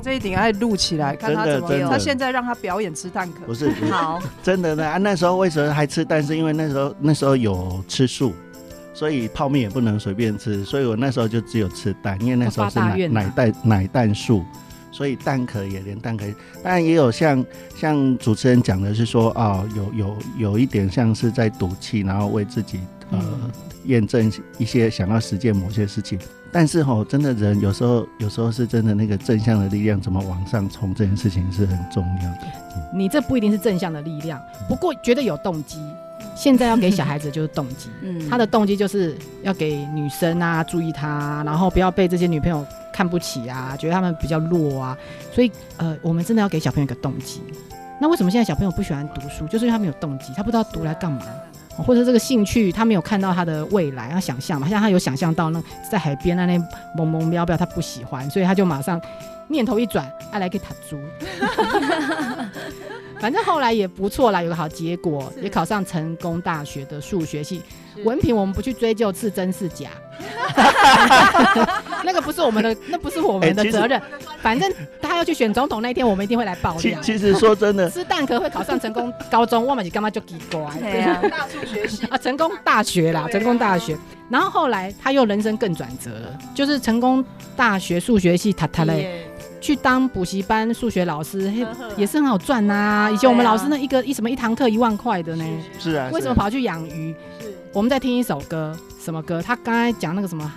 [0.02, 1.68] 这一顶爱录起来，看他怎么。
[1.88, 4.98] 他现在让他表演吃蛋壳，不是好， 真的呢啊！
[4.98, 6.22] 那时候为什么还吃蛋？
[6.22, 8.32] 是因为那时候那时候有吃素，
[8.92, 14.44] 所以泡面也不能随便吃，所以我那时候就只有吃蛋，因为那时候是奶奶蛋奶蛋素，
[14.90, 16.24] 所以蛋壳也连蛋壳。
[16.62, 17.44] 当然也有像
[17.76, 22.80] 像主持人讲的是说啊，有有有一点像是在赌气，然后为自己
[23.10, 23.18] 呃
[23.84, 26.18] 验证一些想要实践某些事情。
[26.52, 32.40] 但是哈，真的人有时候有时候是真的那个正向的力量怎么往上冲，这件事情是很重要的。
[32.92, 35.78] 你这不一定是正向的力量，不过绝对有动机。
[36.34, 44.96] 现在要给小孩子就是动机，嗯他的动机就是要给女生啊注意他，然后不要被这些女朋友看不起啊，觉得他们比较弱啊。
[45.32, 47.42] 所以呃，我们真的要给小朋友一个动机。
[48.00, 49.46] 那为什么现在小朋友不喜欢读书？
[49.46, 51.22] 就是因为他没有动机，他不知道读来干嘛。
[51.76, 56.58] 或者这个兴趣，他没有看到他的未来，他想象嘛，像他有想象到那在海边那那
[56.94, 59.00] 萌萌喵喵，他不喜欢，所以他就马上
[59.48, 61.00] 念头一转，爱来给塔猪。
[63.20, 67.62] 反正后来也不错啦，有个好结果，也考上成功大学的数学系。
[68.04, 69.90] 文凭我们不去追究是真是假，
[72.02, 74.00] 那个不是我们的，那不是我们的责任。
[74.40, 76.98] 反正他要去选总统那一天，我们一定会来爆料。
[77.02, 80.78] 其实说真的，吃蛋壳会考上成功高中，我们就干嘛就给过来？
[80.80, 83.94] 对啊，大数学系 啊，成功大学啦，成功大学。
[84.30, 87.22] 然后后来他又人生更转折了，就是成功
[87.54, 89.19] 大学数学系，他他嘞。
[89.60, 91.52] 去当补习班数学老师，
[91.96, 93.10] 也是很好赚呐。
[93.12, 95.44] 以前我们老师那一个一什么一堂课一万块的呢？
[95.78, 96.08] 是啊。
[96.12, 97.14] 为什么跑去养鱼？
[97.40, 97.54] 是。
[97.72, 99.42] 我们在听一首歌，什么歌？
[99.42, 100.50] 他刚才讲那个什么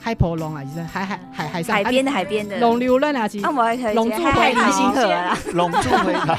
[0.00, 3.44] 海波龙啊，就是海海海海上海边的海边的龙流浪啊，其实。
[3.44, 3.94] 那我还可以。
[3.94, 4.60] 龙柱回头，
[5.52, 6.34] 龙柱回头。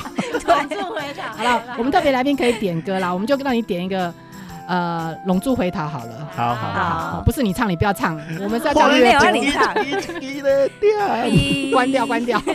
[0.46, 1.22] 龙柱回头。
[1.38, 4.14] 好了，我们特别来宾可以点歌啦，我们就让你点一个。
[4.70, 9.74] 呃，龙珠回头好了，好好好，不是你唱，你不要唱，我们是要讲乐你唱，
[11.74, 12.40] 关掉，关掉。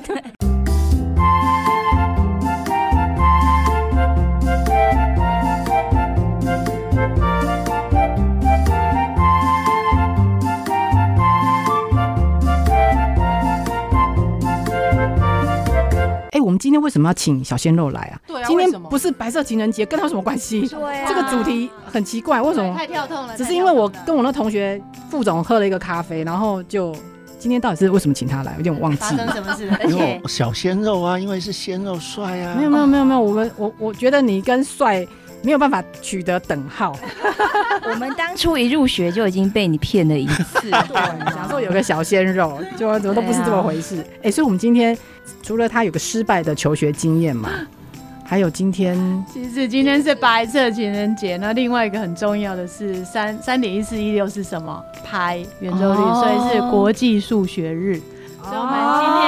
[16.54, 18.14] 们今天为什么要请小鲜肉来啊？
[18.26, 20.66] 对啊，今天不是白色情人节，跟他有什么关系？
[20.68, 22.74] 对啊，这个主题很奇怪，为什么？
[22.76, 23.36] 太跳痛了。
[23.36, 26.94] 只是因为我跟我那同学副总喝了一个咖啡，然后就
[27.38, 28.54] 今天到底是为什么请他来？
[28.56, 28.98] 有点忘记。
[28.98, 29.68] 发生什么事？
[29.88, 32.54] 因为小鲜肉啊，因为是鲜肉帅啊。
[32.56, 35.06] 没有没有没有没有，我们我我觉得你跟帅。
[35.44, 36.98] 没有办法取得等号。
[37.86, 44.04] 我们当初一入学就已经被你骗了一次， 想说有个小鲜肉，就怎么都不是这么回事。
[44.22, 44.96] 哎，所以我们今天
[45.42, 47.50] 除了他有个失败的求学经验嘛，
[48.24, 48.96] 还有今天，
[49.30, 54.82] 其实今天是白色情人节，那另外一个很重要的是三三点一四一六是什么？
[55.04, 58.00] 拍圆周率，所以是国际数学日。
[58.44, 59.24] 所以我们今天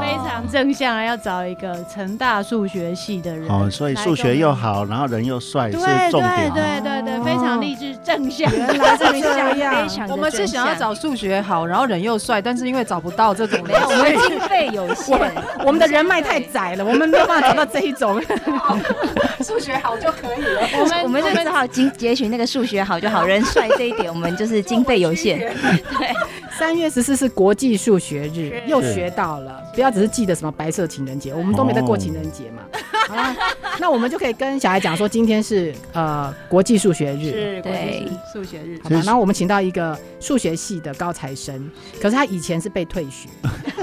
[0.00, 3.48] 非常正向，要找一个成大数学系的人。
[3.50, 5.76] 哦，所以数学又好，然后人又帅，是
[6.10, 6.50] 重点。
[6.52, 8.50] 对对对，非常励志正向。
[8.50, 15.18] 原来是这样， 我们是想要找数学好，然后人又帅，但是因为找不到这种，没有，我们经费有限，
[15.64, 18.22] 我们的人脉太窄了，我们没有办法找到这一种。
[19.44, 20.62] 数学好就可以了。
[20.80, 25.38] 我们我们就只好经截取那个数学好就好，人帅这一点，我们就是经费有限。
[25.98, 26.14] 对，
[26.58, 28.24] 三月十四是国际数学。
[28.34, 32.62] 日又学到了，不要只是记得什么白色情人节，我们都没在过情人节嘛。
[33.06, 33.36] 好了，
[33.78, 38.96] 那我们就可以跟小孩讲说，今天是呃国际数学日，是对数学日，好吧？
[39.04, 43.28] 然后我们请到一个数学系的高材生，可是他以前是被退学，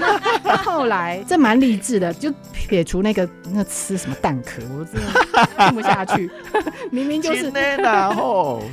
[0.66, 6.30] 后来这蛮励志的，就撇除那个那吃什么蛋壳，我真的听不下去，
[6.90, 8.64] 明明就是然后，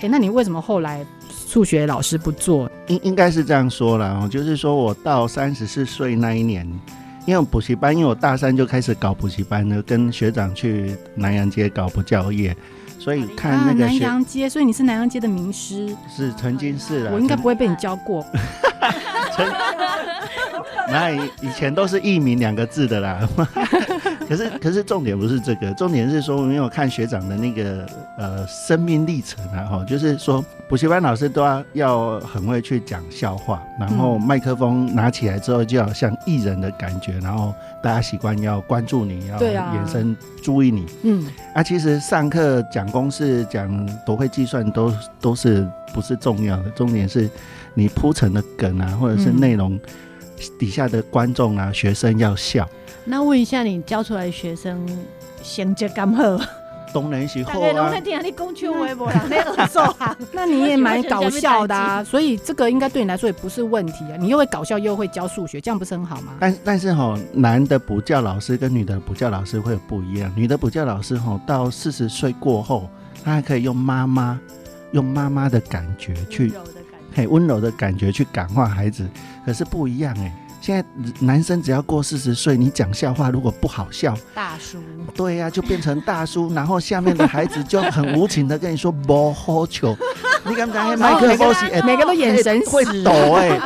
[0.00, 1.04] 哎，那你为什么后来？
[1.48, 6.70] 数学老师不做，应应该是这样说了，就是说我到三十四岁那一年，
[7.24, 12.54] 因为补习班，因为我大三就开始搞补习班了，跟学长去南洋街搞补教业，
[12.98, 18.22] 所以看那个南洋街，所以你是南洋街的名师，是曾经是的，我应该不会被你教过。
[20.90, 23.26] 那以前都是艺名两个字的啦，
[24.28, 27.86] 可是可是重点不是这个，重点是说，因为我看学长的那个
[28.18, 47.30] 呃生命历程啊，哈，就是说补习班老师都要要很会去讲笑话，然后麦克风拿起来之后就要像艺人的感觉，然后大家习惯要关注你，要眼神注意你，嗯，啊，其实上课讲公式讲多会计算都都是不是重要的，重点是
[47.72, 49.80] 你铺陈的梗啊，或者是内容。
[50.58, 52.68] 底下的观众啊，学生要笑。
[53.04, 54.86] 那问一下，你教出来的学生
[55.42, 56.38] 性格干好？
[56.90, 57.92] 东人喜后啊。
[57.98, 59.94] 你讲秋微博啦，那个受
[60.32, 64.16] 那你也蛮搞笑的啊，所以这个应该对你来说也不是问题啊。
[64.18, 66.32] 你又会搞笑，又会教数学，这样不是很好吗？
[66.40, 70.32] 但但是哈，男的补教老师跟女的补教老师会有不一样。
[70.34, 72.88] 女的补教老师哈，到四十岁过后，
[73.22, 74.40] 她还可以用妈妈，
[74.92, 76.52] 用妈妈的感觉去。
[77.18, 79.08] 很温柔的感觉去感化孩子，
[79.44, 80.32] 可是不一样哎。
[80.60, 80.84] 现在
[81.20, 84.78] 男生只要过四十岁，你讲笑话如果不好笑，大叔，
[85.14, 89.96] 对呀，就变成大叔，然后下面的孩子就很无情的跟你说不好球。
[90.44, 90.98] 你敢不敢？
[90.98, 93.58] 麦克风哎，每个都眼神会抖哎，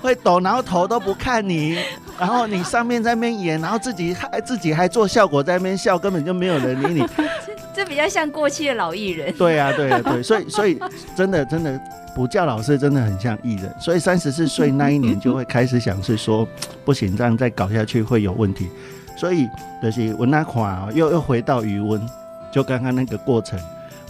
[0.00, 1.78] 会抖，然后头都不看你，
[2.20, 7.06] 然后你上面在那边演，然后自己还自己还做效果在那边笑，根本就没有人理你。
[7.74, 9.34] 这比较像过气的老艺人。
[9.36, 10.78] 对呀，对呀，对，所以所以
[11.16, 11.80] 真的真的。
[12.12, 16.46] 补教老师真的很像艺人，所以三十四岁那一年就会开始想是说，
[16.84, 18.68] 不行，这样再搞下去会有问题。
[19.16, 19.48] 所以
[19.80, 22.04] 就是我那款又又回到余温，
[22.50, 23.56] 就刚刚那个过程，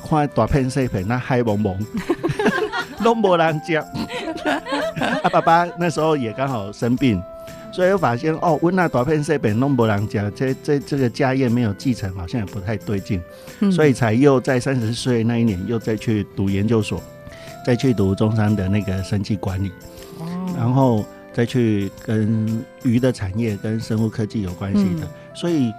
[0.03, 1.77] 看大片细片那嗨蒙蒙，
[3.05, 3.83] 都没人教。
[5.23, 7.23] 啊，爸爸那时候也刚好生病，
[7.73, 13.23] 所以又发现哦，温那大片细片弄没人家，这这这个家业没有继承，好像也不太对劲，
[13.73, 17.03] 所以才又在三十四岁那一年又再去读研究所。
[17.63, 19.71] 再去读中山的那个生计管理，
[20.57, 25.71] 然后再去跟鱼的产业跟生物科技有关系的，所以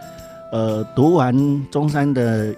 [0.51, 1.35] 呃，读完
[1.71, 2.53] 中山的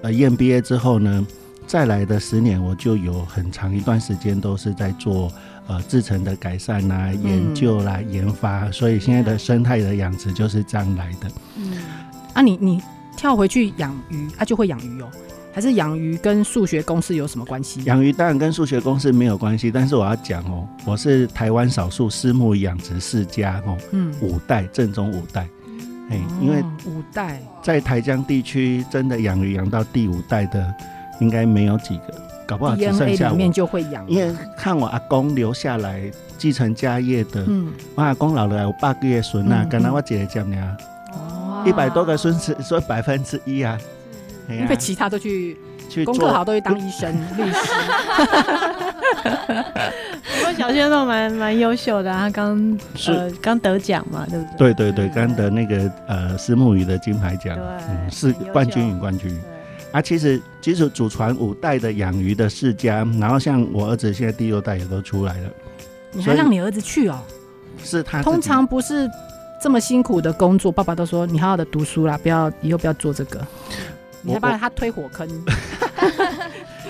[0.00, 1.24] 呃 EMBA 之后呢，
[1.72, 5.32] 再来的十年，我就有很长一段时间都是在做
[5.66, 11.30] 呃制成的改善啦、研究啦、研发，所以现在的生态的养殖就是这样来的。
[11.56, 11.78] 嗯，
[12.34, 12.82] 啊，你你
[13.16, 15.08] 跳回去养鱼，啊，就会养鱼哦。
[15.54, 17.82] 还是养鱼跟数学公式有什么关系？
[17.84, 25.48] 养鱼当然跟数学公式没有关系，但是我要讲哦，我是台湾少数私募养殖世家哦，嗯，五代正宗五代，
[26.10, 30.74] 哎，因为五代在台江地区真的养鱼养到第五代的，
[31.22, 34.04] 应该没有几个，搞不好只剩下里面就会养。
[34.08, 36.02] 因为看我阿公留下来
[36.36, 40.56] 继承家业的，嗯，我阿公老了有八个月孙啊，刚才我姐姐讲的，
[41.12, 43.78] 哦，一百多个孙子，说百分之一啊。
[44.48, 45.56] 因为其他都去
[45.88, 47.58] 去功课好，都去当医生、 律师。
[50.34, 54.74] 不过小鲜肉蛮蛮优秀的，他刚呃刚得奖嘛，对不对？
[54.74, 57.56] 对对对，刚得那个呃石木鱼的金牌奖，
[58.10, 59.40] 是冠军与冠军。
[59.92, 65.50] 啊，其实其实祖传五代的养鱼的世家，然后像我儿子现在第六代也都出来了。
[66.12, 67.20] 你还让你儿子去哦？
[67.84, 69.08] 是他通常不是
[69.62, 73.40] 这么辛苦的工作，爸爸都说你好好的读书啦，不要以后不要做这个。
[74.22, 75.28] 你还把他推火坑，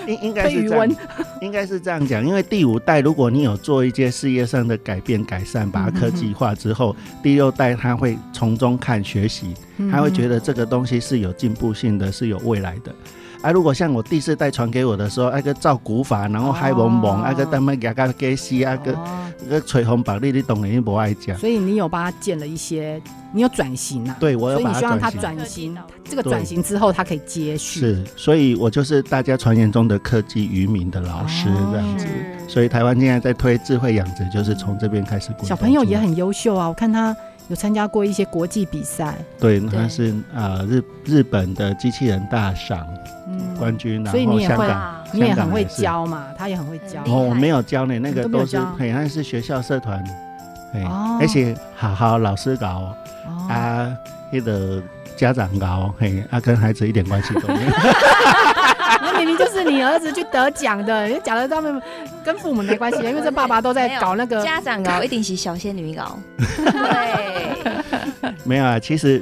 [0.07, 0.95] 应应该是这样，
[1.41, 2.25] 应该是这样讲。
[2.25, 9.53] 因为第五代，如果你有做一些事业上的改变、改善，把它科技化之后，第六代他会从中看学习，
[9.91, 12.93] 他会觉得这个东西是有进步性的，是有未来的。
[13.43, 18.97] 啊，如果像我第四代传给我的时候，那个照古法，然后嗨蒙蒙，那个他们牙膏给洗，那个
[19.43, 21.37] 那个吹红白绿，你懂的，你不爱讲。
[21.37, 23.01] 所以你有帮他建了一些，
[23.33, 24.15] 你有转型啊？
[24.17, 24.57] 对，我有。
[24.57, 27.81] 所以你希望他转型，这个转型之后他可以接续。
[27.81, 32.07] 是，所以我就是大家传言中的科技渔民的老师这样子。
[32.47, 35.31] 所以台湾现在在推智慧养殖，就是从这边开始。
[35.43, 37.13] 小朋友也很优秀啊，我看他。
[37.49, 42.87] 有参加过一些国际比赛，对，他是啊日日本的机器人大赏
[43.57, 44.67] 冠军，所以你也会，
[45.11, 47.01] 你也很会教嘛，他也很会教。
[47.05, 50.03] 哦，我没有教你，那个都是，嘿，那是学校社团，
[50.73, 50.83] 哎，
[51.19, 52.95] 而且好好老师搞，
[53.49, 53.91] 啊，
[54.31, 54.81] 那个
[55.15, 57.71] 家长搞，嘿，啊，跟孩子一点关系都没有。
[59.01, 61.81] 那明明就是你儿子去得奖的，你讲的他们
[62.23, 66.17] 跟父母没关系，因为这爸爸都在搞那个家长搞，一定是小仙女搞。
[66.37, 69.21] 对， 没有啊，其实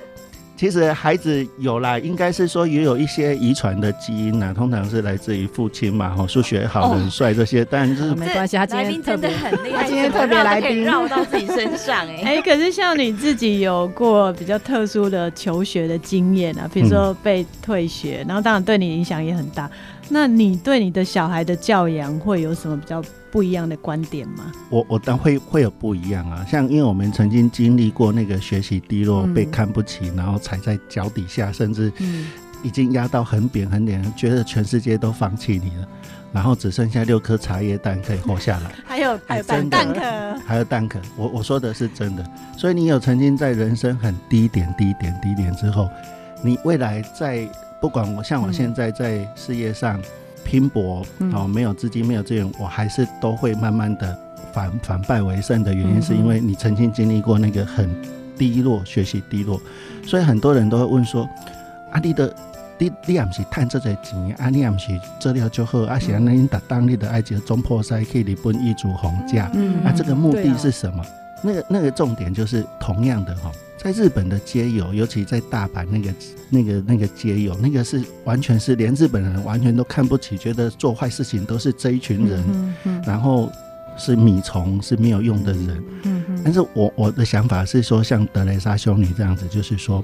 [0.61, 19.67] 其实孩子有啦，应该是说也有一些遗传的基因呐，通常是来自于父亲嘛，哈，数学好、很帅这些，但是没关系，他今天真的很厉害，今天特别来宾绕到自己身上，哎 哎，可是像你自己有过比较特殊的求学的经验啊，比如说被退学，然后当然对你影响也很大。
[20.09, 24.51] 那你对你的小孩的教养会有什么比较不一样的观点吗？
[24.69, 31.91] 我我当会会有不一样啊，像因为我们曾经经历过那个学习低落、被看不起，然后踩在脚底下，甚至
[32.61, 35.87] 已经压到很扁很扁，觉得全世界都放弃你了，
[36.33, 40.99] 然后只剩下六颗茶叶蛋可以活下来， 还有还有蛋壳，还有蛋壳。
[41.15, 42.23] 我我说的是真的，
[42.57, 45.89] 所以你有曾经在人生很低点、低点、低点之后，
[46.43, 47.47] 你未来在。
[47.81, 49.99] 不管我像我现在在事业上
[50.43, 54.17] 拼搏哦，没有资金没有资源，我还是都会慢慢的
[54.51, 57.89] 反反败为胜的原因，是因为你曾经经历过那个很
[58.37, 59.61] 低落，学习低落，
[60.05, 61.27] 所以很多人都会问说：
[61.91, 62.33] 阿你的
[62.77, 64.87] 你你也不是赚这些钱，阿你也不是
[65.19, 69.51] 做了就好，阿是安尼达当你的爱情中破塞可以日本一族红价，
[69.83, 71.03] 那这个目的是什么？
[71.43, 73.51] 那个那个重点就是同样的哈。
[73.83, 76.13] 在日本的街友，尤其在大阪那个、
[76.51, 83.51] 那个、那个街友，那个是完全是连日本人完全都看不起，觉得做坏事情都是这一群人，然后
[83.97, 85.83] 是米虫是没有用的人。
[86.43, 90.03] 但是我我的想法是说，像德雷莎修女这样子，就是说，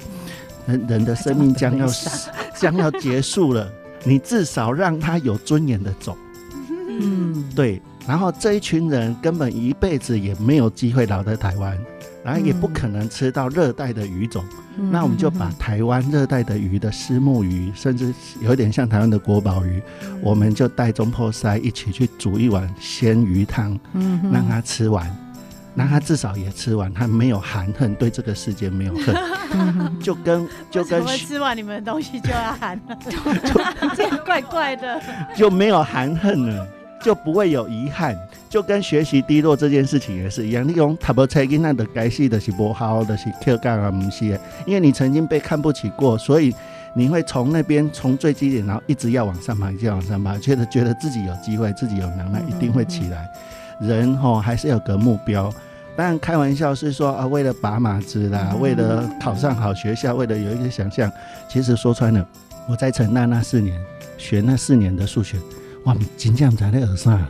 [0.66, 1.88] 人人的生命将要
[2.60, 3.72] 将要结束了，
[4.04, 6.18] 你至少让他有尊严的走。
[7.00, 7.80] 嗯，对。
[8.08, 11.78] 然后这一群人根本一辈子也没有机会留在台湾。
[12.28, 14.44] 然后也不可能吃到热带的鱼种，
[14.92, 19.82] 那我们就把台湾热带的鱼的丝木鱼，甚至有点像台湾的国宝鱼，
[20.22, 23.80] 我们就带中破塞一起去煮一碗鲜鱼汤，
[24.30, 25.10] 让他吃完，
[25.74, 29.16] 让他至少也吃完，他没有含恨，对这个世界没有恨，
[30.04, 32.98] 就跟 就跟吃完你们的东西就要含了，
[33.96, 35.02] 这个怪怪的，
[35.34, 36.68] 就没有含恨了。
[37.00, 38.18] 就不会有遗憾，
[38.50, 40.68] 就跟学习低落这件事情也是一样。
[40.68, 44.26] 你用塔博猜囡那的该系的是不好的是 Q 杠啊，不是，
[44.66, 46.54] 因为你曾经被看不起过，所以
[46.96, 53.30] 你会从那边从最低点，然后一直要往上爬，一直往上爬，觉得觉得自己有机会，自己有能耐，一定会起来。
[53.80, 55.54] 人吼还是有个目标，
[55.96, 61.12] 当然开玩笑是说啊，为了拔马子啦，为了考上好学校，为了有一个想象。
[61.48, 62.26] 其实说穿了，
[62.68, 63.80] 我在成大那四年。
[64.20, 65.38] 学那四年的数学，
[65.84, 67.24] 哇，金匠在那耳上，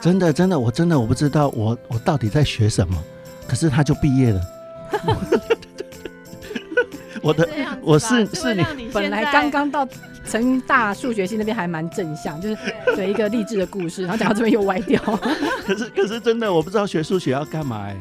[0.00, 3.02] 真的真的，我真的我不知道我我到底在学什么，
[3.46, 4.40] 可是他就毕业了。
[7.20, 7.46] 我的
[7.82, 9.86] 我是是你本来刚刚到
[10.24, 12.56] 成大数学系那边还蛮正向，就是
[12.94, 15.00] 对一个励志的故事，然后讲到这边又歪掉。
[15.66, 17.96] 可是可是真的我不知道学数学要干嘛哎。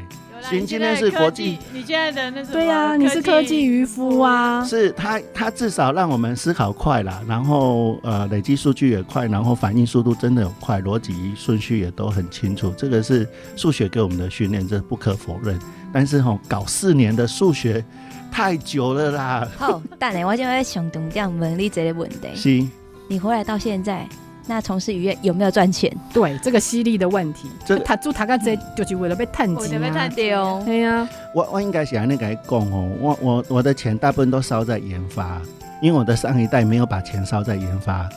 [0.50, 4.64] 行，今天是国际，你现在的那是对呀，你是科技渔夫啊。
[4.64, 12.74] 是他他至少让我们思考快了，然后呃累积数据也快，然后反应速度真的有快，逻辑顺序也都很清楚。
[12.78, 15.60] 这个是数学给我们的训练，这不可否认。
[15.92, 17.84] 但是哈，搞四年的数学。
[18.30, 19.48] 太久了啦！
[19.58, 22.28] 好，但你，我就在想东这样问你这个问题。
[22.36, 22.68] 是，
[23.08, 24.08] 你回来到现在，
[24.48, 25.92] 那从事渔业有没有赚钱？
[26.14, 30.10] 对，这个犀利的问题，这他做他干这就是为了被探钱啊！
[30.10, 31.08] 对哦，对呀。
[31.36, 35.42] 我我应该是安尼跟讲哦，我我我的钱大部分都烧在研发，
[35.82, 38.10] 因为我的上一代没有把钱烧在研发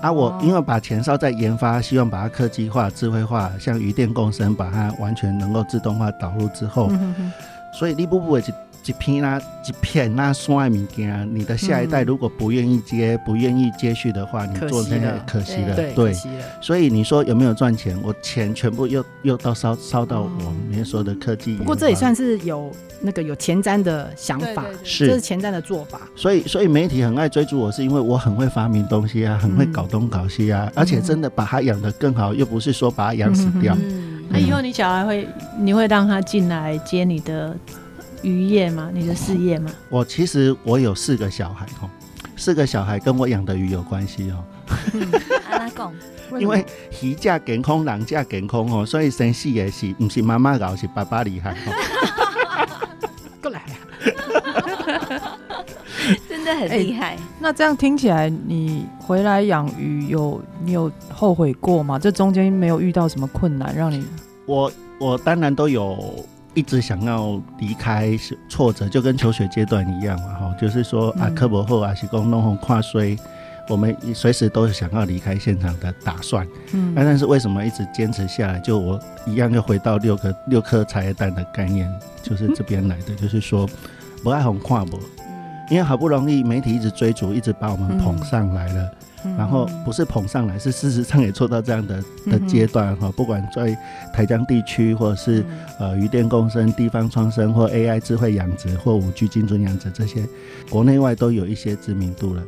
[0.00, 0.10] 啊。
[0.10, 6.90] 我因为把钱烧在研发，希望把它科技化、智慧化，像鱼电共生，把它完全能够自动化导入之后，
[7.72, 8.52] 所以你不不会去。
[8.86, 16.14] 一片啦，一片那山的物件，你的下一代如果不愿意接，不愿意接续的话，你做那个可惜了，对，
[16.60, 17.98] 所以你说有没有赚钱？
[18.04, 21.56] 我钱全部又又到烧烧到我们说的科技。
[21.56, 22.70] 不过这也算是有
[23.00, 26.02] 那个有前瞻的想法，是这是前瞻的做法。
[26.14, 33.76] 所以所以媒体很爱追逐我，是因为我很会发明东西啊，很会搞东搞西啊，而且真的把它养得更好，又不是说把它养死掉。
[34.28, 35.26] 那以后你小孩会，
[35.58, 37.56] 你会让他进来接你的？
[38.26, 38.90] 渔业吗？
[38.92, 39.70] 你的事业吗？
[39.88, 41.88] 我其实我有四个小孩哦，
[42.36, 44.42] 四个小孩跟我养的鱼有关系哦。
[45.48, 45.94] 阿拉贡，
[46.40, 46.66] 因为
[47.00, 51.72] 鱼价健康，人价健康哦，所以生四个是不是妈妈搞，是爸爸厉害哦。
[53.40, 53.62] 过来，
[56.28, 57.16] 真的很厉害。
[57.38, 61.96] 那这样听起来，你回来养鱼有你有后悔过吗？
[61.96, 64.04] 这中间没有遇到什么困难让你？
[64.46, 66.26] 我我当然都有。
[66.56, 73.14] 一直想要离开是挫折，就跟求学阶段一样嘛，哈，就是说啊，科博后啊，是讲弄红跨衰，
[73.68, 76.46] 我们随时都是想要离开现场的打算。
[76.72, 78.58] 嗯，那但是为什么一直坚持下来？
[78.60, 81.92] 就我一样又回到六个六颗茶叶蛋的概念，
[82.22, 83.68] 就是这边来的， 就是说
[84.22, 84.98] 不爱红跨博，
[85.68, 88.90] 因为好不容易媒体一直追逐，一直把我们捧上来了。
[89.36, 93.12] 然后不是捧上来，是事实上也做到这样的的阶段哈。
[93.16, 93.76] 不管在
[94.12, 95.44] 台江地区，或者是
[95.78, 100.26] 呃渔电共生、地方创生，或 AI 智慧养殖，或五 G 精准养殖这些，
[100.70, 102.42] 国内外都有一些知名度了。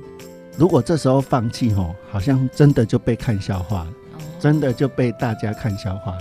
[0.57, 3.89] 如果这时候放弃哦，好像真的就被看笑话了，
[4.41, 6.19] 真的就被大家看笑话了。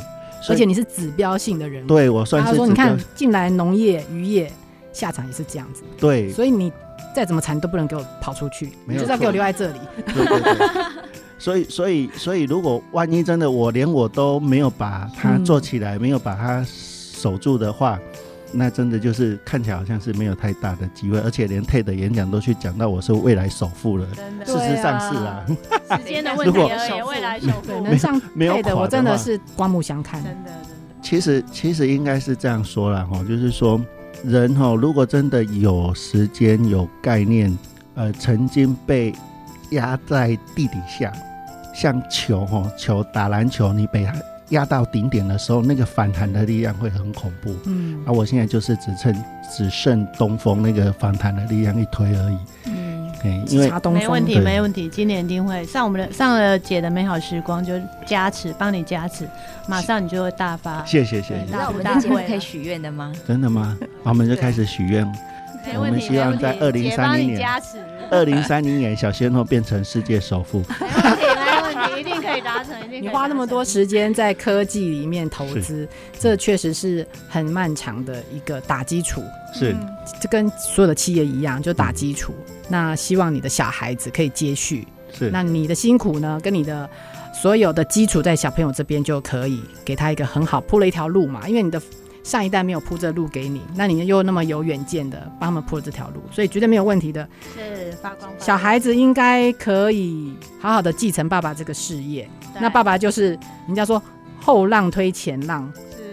[0.50, 2.50] 而且你是指标性的人，对我算是。
[2.50, 4.52] 他说：“你看进来农业渔业
[4.98, 6.72] 下场也是这样子。”对，所以你。
[7.16, 9.80] 再怎么缠都不能给我跑出去，就是要给我留在这里。
[10.14, 10.68] 对对对。
[11.40, 18.00] 所以所以所以，如果万一真的我连我都没有把它做起来，没有把它守住的话，
[18.52, 24.06] 那真的就是看起来好像是没有太大的机会，而且连 TED 演讲都去讲到我是未来首富了。
[24.46, 25.46] 事实上是啊。
[25.98, 30.24] 时间的问题而已，未来首富能上 TED，我真的是刮目相看。
[30.24, 30.68] 真的真的。
[31.02, 33.82] 其实其实应该是这样说了哈，就是说。
[34.24, 37.56] 人哈，如果真的有时间、有概念，
[37.96, 39.14] 呃，曾经被
[39.72, 41.12] 压在地底下，
[41.74, 44.08] 像球哈，球打篮球，你被
[44.50, 47.54] 压到顶点的时候，那个反弹的力量会很恐怖。
[47.66, 49.24] 嗯，而我现在就是只剩
[49.56, 52.38] 只剩东风那个反弹的力量一推而已。
[53.48, 57.74] 因为没问题，没问题，今年一定会上我们的上了姐的美好时光，就
[58.06, 59.28] 加持，帮你加持，
[59.68, 60.84] 马上你就会大发。
[60.86, 61.46] 谢谢谢谢。
[61.50, 63.12] 那我们的节目可以许愿的吗？
[63.28, 63.78] 真的吗？
[64.04, 65.06] 我们就开始许愿。
[65.76, 67.50] 我们希望在二零三零年，
[68.10, 70.64] 二零三零年小鲜肉变成世界首富。
[72.38, 73.02] 一定可以达成。
[73.02, 75.88] 你花那么多时间在科技里面投资，
[76.20, 79.24] 这确实是很漫长的一个打基础。
[79.54, 79.76] 是，
[80.22, 82.34] 这跟所有的企业一样，就打基础。
[82.70, 84.88] 那希望你的小孩子可以接续。
[85.12, 86.90] 是，那你的辛苦呢，跟你的
[87.34, 91.48] 所有的基础在小朋友这边就可以给他一个很好铺了一条路嘛。
[91.48, 91.82] 因为你的。
[92.28, 97.26] 上一代没有铺这路给你，那你又那么有远见的帮他们铺了这条路，所以绝对没有问题的。
[97.56, 98.30] 是发光。
[98.38, 102.30] 小孩子应该可以好好的继承爸爸这个事业。
[102.60, 104.02] 那爸爸就是人家说
[104.42, 105.72] 后浪推前浪，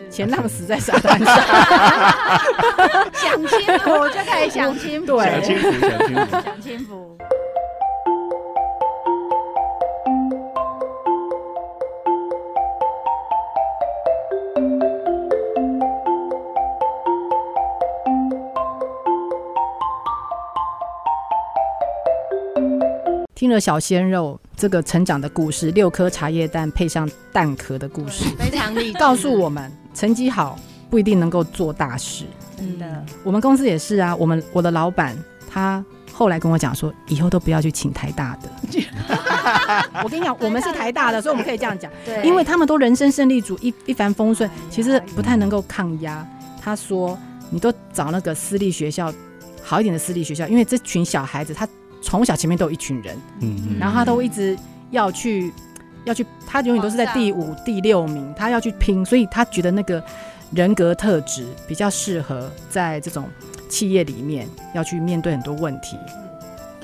[0.09, 1.37] 前浪死在沙滩上。
[3.15, 7.19] 享清福就可以想清福，享清福，享清福，享清福。
[23.45, 32.25] 听听了小鲜肉这个成长的故事，六颗茶叶蛋配上蛋壳的故事，非常厉害，告诉我们成绩好不一定能够做大事。
[32.57, 34.17] 真的，我们公司也是啊。
[34.17, 35.15] 我们我的老板
[35.47, 38.49] 他后来跟我讲说，以后都不要去请台大的。
[40.03, 41.93] 我跟你讲，我们是台大的，所以我们可以这样讲。
[42.03, 46.27] 对，因为他们都人生胜利组，一一帆风顺，其实不太能够抗压。
[46.63, 47.19] 他说，
[47.51, 49.13] 你都找那个私立学校，
[49.63, 51.69] 好一点的私立学校，因为这群小孩子他
[52.05, 54.57] 从小前面都有一群人，嗯，然后他都一直
[54.91, 55.53] 要去
[56.05, 60.05] 要去，他永远都是在第五、第六名，他要去拼，所以他觉得那个。
[60.55, 63.25] 人格特质比较适合在这种
[63.69, 65.97] 企业里面要去面对很多问题，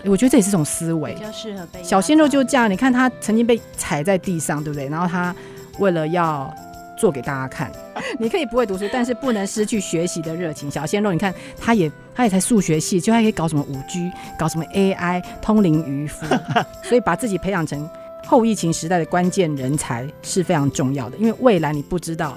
[0.07, 1.14] 我觉得这也是种思维。
[1.14, 4.89] 比较适合被小鲜肉就这样，你看他曾经被踩在地上，对不对？
[4.89, 5.33] 然后他
[5.79, 6.53] 为了要
[7.01, 7.72] 做给大家看，
[8.20, 10.70] 你可以不会读书，但是不能失去学习的热情。
[10.70, 16.26] 小鲜肉，你看他也他也才数学系，就还可以搞什么五 G，搞什么 AI，通灵渔夫，
[16.84, 17.88] 所以把自己培养成
[18.26, 22.36] 后疫情时代的关键人才是非常重要的，因为未来你不知道。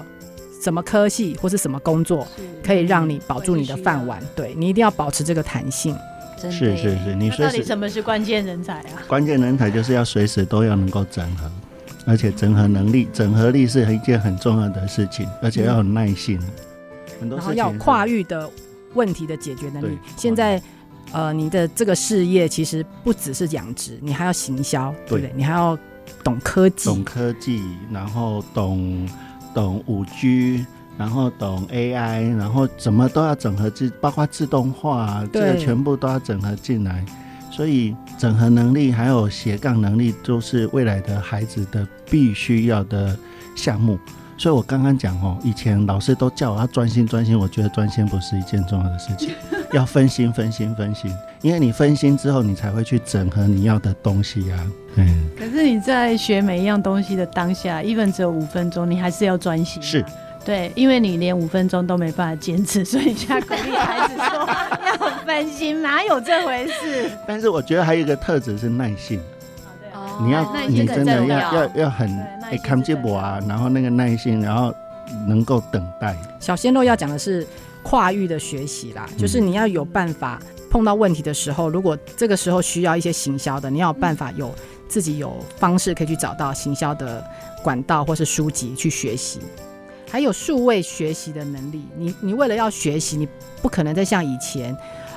[0.62, 2.26] 什么科系或是什么工作
[2.64, 4.18] 可以让你保住你的饭碗？
[4.34, 5.94] 对你一定要保持这个弹性。
[6.40, 9.04] 是是是，你说到底什么是关键人才啊？
[9.06, 11.50] 关键人才就是要随时都要能够整合，
[12.06, 16.40] 而且整合能力、整合力是一件很重要的事情，而且要有耐心。
[17.20, 18.50] 很多然后要跨域的
[18.94, 19.98] 问题的解决能力。
[20.16, 20.60] 现在
[21.12, 25.32] 呃，你的这个事业其实不只是养殖，你还要行销，对不对？
[25.34, 25.78] 你还要
[26.22, 29.08] 懂科技，懂科技，然后懂。
[29.54, 30.66] 懂五 G，
[30.98, 37.06] 然后懂 AI，然后怎么都要整合自，包括自动化，这个全部都要整合进来。
[37.54, 43.16] 所以整合能力还有斜杠能力，都是未来的孩子的必须要的
[43.54, 43.96] 项目。
[44.36, 49.30] 所以我刚刚讲哦，以前老师都叫我要专心专心，我觉得专心不是一件重要的事情，
[49.72, 51.08] 要分心分心分心，
[51.42, 54.66] 因为你分心之后，你才会去整合你要的东西啊。
[54.96, 59.80] 嗯，可是你在学每一样东西的当下，一本只有五分钟，你还是要专心。
[59.80, 60.04] 是，
[60.44, 64.46] 对，因为你连五分钟都没办法坚持，所以现在鼓励孩子说
[64.86, 67.10] 要分心，哪有这回事？
[67.26, 69.20] 但是我觉得还有一个特质是耐性。
[70.20, 72.08] 你要，你真的要要要很
[72.42, 74.72] 哎看接我啊，然后那个耐心，然后
[75.26, 76.14] 能够等待。
[76.38, 77.46] 小鲜肉要讲的是
[77.82, 80.38] 跨域的学习啦，就是你要有办法
[80.70, 84.54] 碰到问题的时候，如果这个时候需要一些行销的，你要有办法有。
[84.86, 87.24] 自己有方式可以去找到行销的
[87.64, 89.40] 管道或是书籍去学习，
[90.14, 91.82] 还有数位学习的能力。
[91.96, 93.26] 你你为了要学习，你
[93.60, 94.72] 不可能再像以前，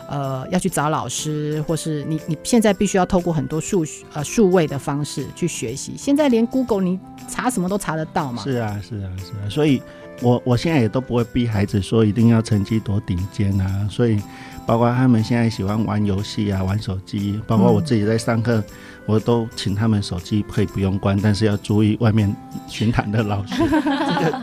[0.10, 5.94] 呃，要去找老师，或是你你现在必须要透过很多数呃数位的方式去学习。
[5.96, 8.42] 现在连 Google 你查什么都查得到嘛？
[8.42, 9.46] 是啊，是啊，是啊。
[9.48, 9.84] 所以
[10.24, 13.88] 我我现在也都不会逼孩子说一定要成绩多顶尖啊。
[13.92, 14.20] 所以
[14.66, 18.64] 包括他们现在喜欢玩游戏啊，玩手机，包括我自己在上课。
[19.08, 22.32] 我都请他们手机可以不用关，但是要注意外面
[22.68, 23.56] 巡谈的老师。
[23.64, 24.42] 这个，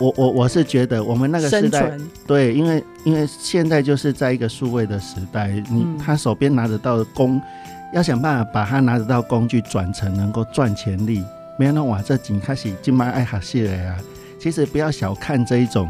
[0.00, 1.96] 我我我是觉得我们那个时代，
[2.26, 7.40] 对，因为因为现在就是在一个数位的时代，你他手边拿得到的工，
[7.94, 11.24] 要想办法把他拿得到工具转成能够赚钱力。
[11.56, 13.96] 没有那哇，这紧开始今麦爱哈系了呀。
[14.40, 15.88] 其实不要小看这一种。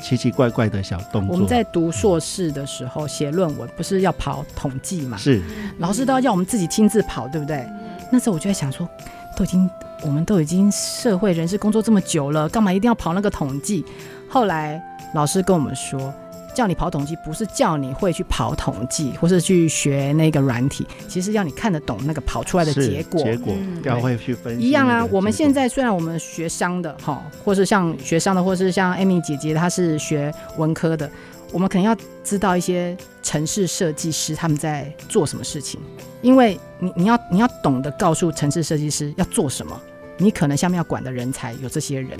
[0.00, 1.32] 奇奇怪怪的小动作。
[1.32, 5.16] 我们在读硕士的时候写论文，不是要跑统计嘛？
[5.16, 5.42] 是，
[5.78, 7.66] 老师都要叫我们自己亲自跑，对不对？
[8.10, 8.88] 那时候我就在想说，
[9.36, 9.68] 都已经
[10.02, 13.84] 我们都已经社会人士工作这么久了，干嘛一定要跑那个统计？
[14.28, 14.82] 后来
[15.14, 16.14] 老师跟我们说。
[16.58, 23.22] 叫你跑统计，不是叫你会去跑统计，或是去学那个软体，其实要你看得懂那个跑出来的结果。
[23.22, 23.54] 结果
[23.84, 24.66] 要会去分析。
[24.66, 31.08] 一样啊，我们现在虽然我们学商的哈，或是像学商的，或是像艾米姐姐，她是学文科的，
[31.52, 35.78] 我们可能要知道一些城市设计师他们在做什么事情，
[36.22, 39.80] 因为你你要你要懂得告诉城市设计师要做什么，
[40.16, 42.18] 你可能下面要管的人才有这些人。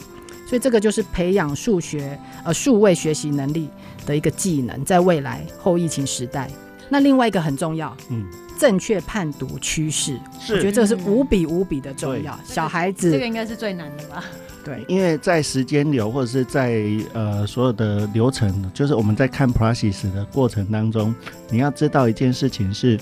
[0.49, 3.69] 所以这个就是培养数学呃数位学习能力
[4.07, 6.49] 的一个技能，在未来后疫情时代。
[6.89, 8.25] 那另外一个很重要，嗯，
[8.59, 10.19] 正确判读趋势，
[10.49, 12.41] 我觉得这个是无比无比的重要。
[12.45, 14.25] 小孩子这个应该是最难的吧？
[14.65, 16.83] 对，因为在时间流或者是在
[17.13, 21.15] 呃所有的流程，就是我们在看 process 的过程当中，
[21.51, 22.99] 你要知道一件事情是。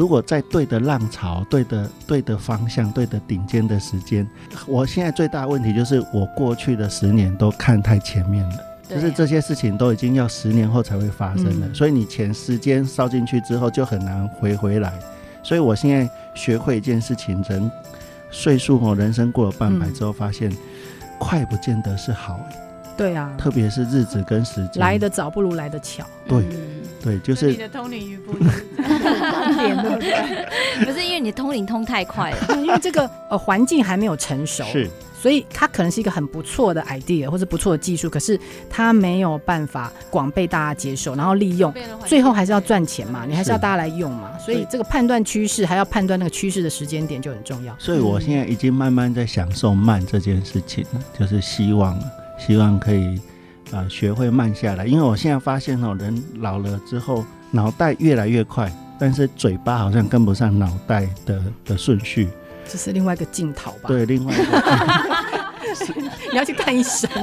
[0.00, 4.26] 如果在对的浪潮、对的对的方向、对的顶尖的时间，
[4.66, 8.56] 我现在最大的问题就是我过去的十年都看太前面了，
[8.88, 14.90] 就是这些事情都已经要十年后才会发生了，所以你钱时间烧进去之后就很难回回来。
[15.42, 17.70] 所以我现在学会一件事情，人
[18.30, 20.50] 岁数哦人生过了半百之后，发现
[21.18, 22.40] 快不见得是好。
[22.96, 26.06] 对啊，特别是日子跟时间来得早不如来得巧。
[26.26, 26.42] 对。
[27.02, 28.50] 对，就是你的通灵渔夫是
[29.56, 30.84] 点对不对？
[30.84, 34.88] 不是因为你通灵通太快了， 因为这个呃环境还没有成熟，是。
[35.20, 38.40] 所以它可能是一个很不错的 idea 或者不错的技术，可是
[38.70, 41.70] 它没有办法广被大家接受，然后利用，
[42.06, 44.30] 最后还是要赚钱嘛，你还是要大家来用嘛。
[44.38, 47.76] 所以这个判断趋势，还要判断那个趋势的时间点就很重要。
[47.78, 52.00] 所以我现在已经慢慢在享受慢这件事情了，就是希望，
[52.38, 53.20] 希望可以
[53.72, 54.86] 啊学会慢下来。
[54.86, 62.28] 因为我现在发现哦，人老了之后，脑袋越来越快，但是嘴巴好像跟不上脑袋的的顺序。
[62.68, 63.88] 这是另外一个镜头吧？
[63.88, 65.14] 对，另外一个，
[66.30, 67.10] 你要去看医生。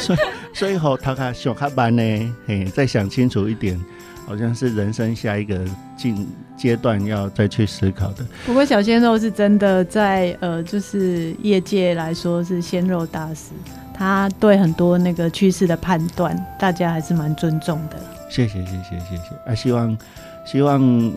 [0.00, 0.18] 所以，
[0.52, 3.78] 所以后他看小卡班呢，嘿，再想清楚一点，
[4.26, 5.58] 好像是人生下一个
[5.96, 8.26] 进阶段要再去思考的。
[8.44, 13.52] 不过，小鲜肉是真的在呃，就是业界来说是鲜肉大师，
[14.00, 17.98] 他对很多那个趋势的判断，大家还是蛮尊重的。
[18.30, 19.22] 谢谢，谢谢，谢谢。
[19.44, 19.98] 啊，希望，
[20.46, 21.12] 希望。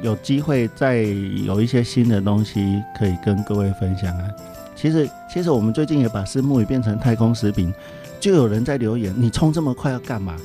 [0.00, 0.98] 有机会再
[1.44, 4.30] 有一些新的东西可以跟各位分享啊！
[4.76, 7.74] 其实，其实我们最近也把石木鱼变成太空食品，
[8.20, 10.36] 就有人在留言：“你冲这么快要干嘛？”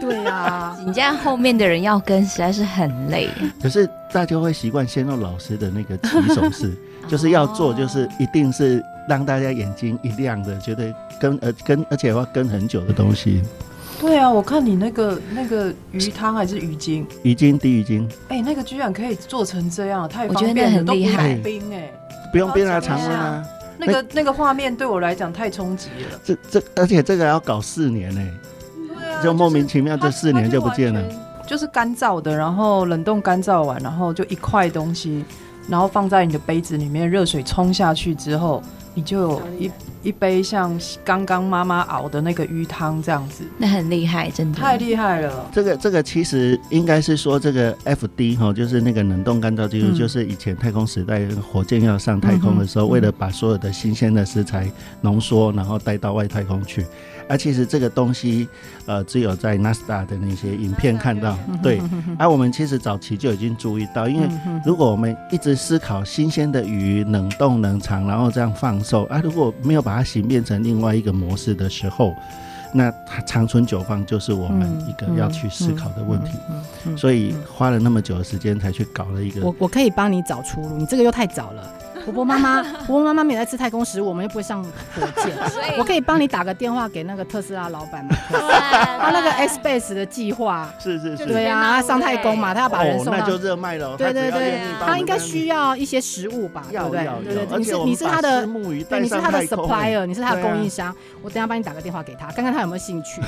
[0.00, 3.28] 对啊， 你这样后面的人要跟，实在是很累。
[3.60, 6.74] 可是大家会习惯先用老师的那个起手式，
[7.06, 13.42] 就是要做，就是一定是让大家眼睛一亮的，觉得跟而跟而且要跟很久的东西。
[14.00, 21.34] 对啊，我看你那个那个鱼汤还是鱼精，鱼精低鱼精，哎，那个居然可以做成这样，太我觉得那很厉害。
[21.36, 21.90] 冰哎，
[22.32, 23.42] 不用冰啊，常温啊。
[23.78, 26.20] 那个那个画面对我来讲太冲击了。
[26.24, 28.20] 这这，而且这个要搞四年呢，
[29.22, 31.00] 就莫名其妙这四年就不见了。
[31.46, 35.24] 就是干燥的，然后冷冻干燥完，然后就一块东西，
[35.68, 38.62] 然后放在你的杯子里面，热水冲下去之后。
[38.94, 39.70] 你就有一
[40.02, 45.50] 一杯像刚刚妈妈熬的那个鱼汤这样子，那很厉害，真的太厉害了。
[45.52, 54.70] 这个这个其实应该是说这个 F D 哈，就是那个冷冻干燥技术，就是以前太空时代火箭要上太空的时候，为了把所有的新鲜的食材
[55.00, 56.86] 浓缩，然后带到外太空去。
[57.28, 58.48] 而其实这个东西，
[58.86, 61.38] 呃，只有在 NASA 的那些影片看到。
[61.62, 61.80] 对，
[62.18, 64.28] 而我们其实早期就已经注意到，因为
[64.64, 72.14] 如果我们一直思考新鲜的鱼冷冻冷藏，然后这样放售，啊，如果没有把它形变成另外一个模式的时候，
[72.72, 76.32] 那它长存久放就是我们一个要去思考的问题。
[76.96, 79.40] 所以花了那么久的时间才去搞了一个。
[79.46, 81.62] 我我可以帮你找出路，你这个又太早了。
[82.04, 84.70] 婆婆妈妈， 婆婆妈妈没在吃太空食物，我们又不会上火
[85.22, 85.32] 箭。
[85.78, 88.14] 我可以帮你打个电话给那个特斯拉老板嘛？
[88.30, 93.96] 他那个 S Base 的计划是是是，对啊，他上太空嘛，他要把人送到，那就热卖了。
[93.96, 96.64] 对对对，他应该需要一些食物吧？
[96.70, 97.08] 对不对？
[97.24, 98.46] 对对，你是你是他的，
[98.88, 100.94] 对，你是他的 supplier，你是他的供应商。
[101.22, 103.20] 我等下帮你打个电话给他，看看他有没有兴趣。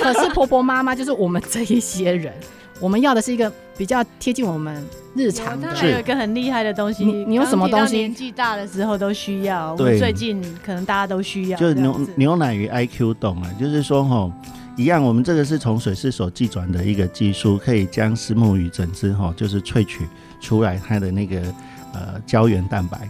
[0.00, 2.32] 可是婆婆妈妈就是我们这一些人。
[2.80, 5.68] 我们要的是一个比较贴近我们日常的。
[5.74, 7.96] 还有一个很厉害的东西，你你有什么东西？
[7.96, 9.74] 年纪大的时候都需要。
[9.76, 11.58] 对，最近可能大家都需要。
[11.58, 14.30] 就是牛牛奶与 IQ 懂啊，就是说哈，
[14.76, 20.06] 一样，我们这个是从水师所寄转的一个技术，可以将石木鱼整只哈，就是萃取
[20.40, 21.40] 出来它的那个
[21.94, 23.08] 呃胶原蛋白。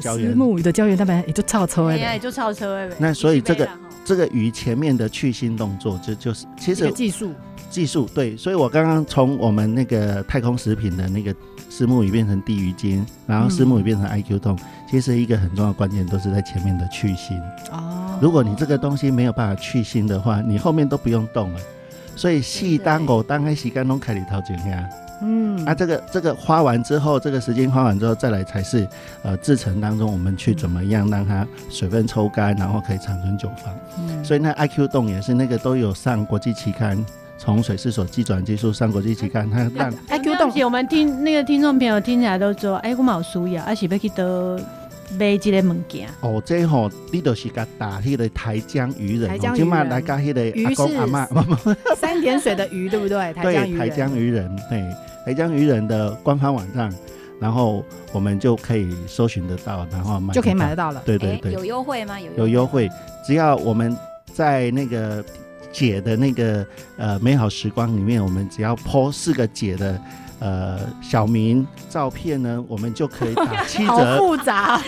[0.00, 2.88] 胶原木鱼的胶原蛋白也就超车哎，也就超车哎。
[2.98, 3.68] 那所以这个
[4.10, 7.32] 这个鱼前面的去腥动作，就就是其实技术。
[7.70, 11.32] 技术对，所以我刚刚从我们那个太空食品的那个
[11.68, 14.58] 石目鱼变成地鱼精，然后石目鱼变成 IQ 痛，
[14.90, 17.40] 其实一个很重要的关键都是在前面的去腥。
[17.70, 21.60] 哦，如果你这个东西没有办法去腥的话，你后面都不用动了。
[22.16, 24.90] 所以细单我单开洗干弄开里头剪呀。
[25.22, 28.86] 嗯，啊，这个这个花完之后，这个时间花完之后再来才是
[29.22, 33.74] 呃制成当中我们去怎么样让它水分抽干，然后可以长存久放。
[33.98, 37.04] 嗯，所以那 IQ 洞也是那个都有上国际期刊。
[37.42, 44.60] 从水师所机转技术上国际期刊，它让 IQ 洞，我们听那个听众朋友听起来都说，哎，我冇输呀，而且要去得
[45.18, 46.08] 买这个物件。
[46.20, 51.28] 哦，这吼，你就是甲打迄个台江渔人，今嘛来甲迄个阿公阿妈，
[51.96, 53.32] 三点水的鱼，对不对？
[53.34, 54.82] 对，台江渔人，对，
[55.24, 56.92] 台江渔人的官方网站，
[57.40, 61.02] 然后我们就可以搜寻得到，然后买就可以买得到了。
[61.04, 62.18] 对对对，有优惠吗？
[62.20, 62.88] 有有优惠，
[63.26, 63.96] 只要我们
[64.32, 65.24] 在那个。
[65.72, 69.96] 姐的那个呃美好时光里面，我们只要 po 四个姐的
[70.40, 73.92] 呃小明照片呢，我们就可以打七折。
[73.92, 74.80] 好复杂，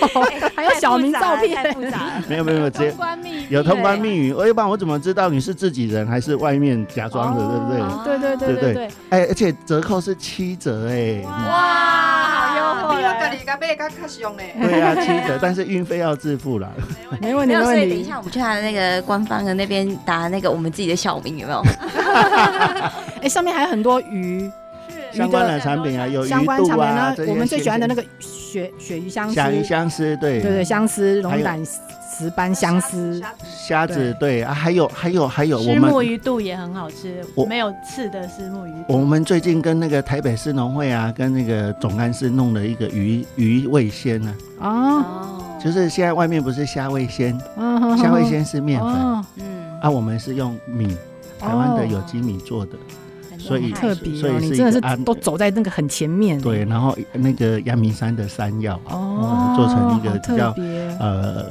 [0.57, 2.01] 还有小明照片，复杂。
[2.29, 2.95] 没有没有没有，直接
[3.49, 4.33] 有通关密语。
[4.33, 8.19] 我一般我怎么知道你是自己人还是外面假装的，对不对？
[8.19, 8.89] 对对对对对。
[9.11, 11.23] 哎，而且折扣是七折哎。
[11.25, 13.03] 哇，好优惠。
[14.61, 16.71] 对啊，七折，但是运费要自付了。
[17.21, 17.75] 没问题，没问题。
[17.75, 21.63] 所以等一下我们去他的那个官方的那边打那个我们自己的小名，有没有？
[23.23, 24.51] 哎，上面还有很多鱼。
[25.13, 27.15] 相关的产品啊，有相关产品呢。
[27.29, 38.73] 我们最喜欢的那个鳕鳕鱼香丝，鳕鱼香丝，对对对，香丝龙胆石斑香丝，虾子对啊，还有还有还有，石目鱼肚也很好吃，我没有刺的石目鱼。
[38.89, 44.35] 我们最近跟那个台北市农会啊，跟那个总干事弄了一个鱼鱼味鲜呢。
[44.61, 47.39] 哦，就是现在外面不是虾味鲜，
[47.99, 48.91] 虾味鲜是面粉，
[49.37, 50.97] 嗯，啊，我们是用米，
[51.41, 52.73] 台湾的有机米做的。
[53.43, 56.41] 所以特别，所以你真的是都走在那个很前面。
[56.41, 60.55] 对，然后那个阳明山的山药哦，做成一个比较
[61.01, 61.47] 呃，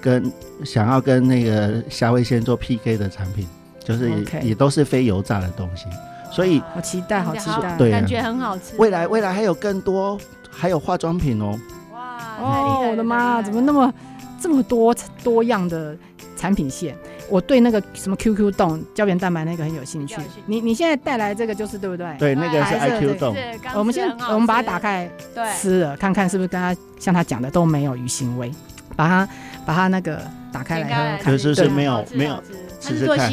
[0.00, 0.32] 跟
[0.64, 3.46] 想要跟那个虾味鲜做 PK 的产品，
[3.84, 4.10] 就是
[4.42, 5.84] 也都是非油炸的东西。
[6.32, 8.74] 所以好期待，好期待，对，感觉很好吃。
[8.78, 10.18] 未来未来还有更多，
[10.50, 11.56] 还有化妆品哦。
[11.92, 13.92] 哇，哦，我的妈，怎么那么
[14.40, 14.92] 这么多
[15.22, 15.96] 多样的
[16.36, 16.96] 产品线？
[17.28, 20.16] 我对那个什么 QQ 动胶原蛋白那个很有兴趣。
[20.46, 22.16] 你你现在带来这个就是对不对？
[22.18, 23.36] 对，那个是 IQ 动。
[23.74, 25.10] 我们先我们把它打开，
[25.58, 28.52] 吃了看看是不是跟他像他讲的都没有鱼腥味。
[28.96, 29.28] 把它
[29.66, 30.22] 把它那个
[30.52, 32.40] 打开来喝，是不是没有没有？
[32.80, 33.28] 吃吃看。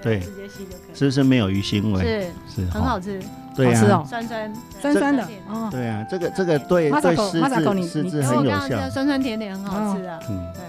[0.00, 0.94] 对，直接吸就可以。
[0.94, 2.02] 是不是没有鱼腥味？
[2.48, 3.20] 是是很好吃。
[3.54, 5.22] 对啊，酸酸酸酸的。
[5.50, 10.18] 哦，对啊，这个这个对对湿质湿质很有效，酸酸甜甜很好吃啊。
[10.30, 10.65] 嗯，对啊。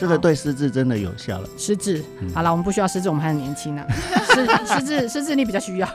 [0.00, 1.48] 这个对失智真的有效了。
[1.58, 2.02] 失智，
[2.34, 3.84] 好了，我们不需要失智，我们还很年轻呢。
[4.32, 5.88] 失失智失智，你比较需要。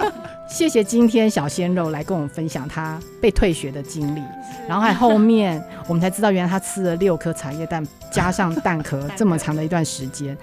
[0.46, 4.22] 谢谢今天小鲜肉来跟我们分享他被退学的经历，
[4.68, 7.82] 然后还后面我们才知道，原来他吃了六颗茶叶蛋
[8.12, 10.36] 加上蛋壳这么长的一段时间，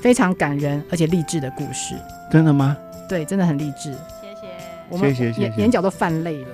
[0.00, 1.94] 非常感人而且励志的故事。
[2.32, 2.74] 真的吗？
[3.06, 3.92] 对，真的很励志。
[4.22, 4.48] 谢谢。
[4.88, 6.48] 我们眼眼角都泛泪了。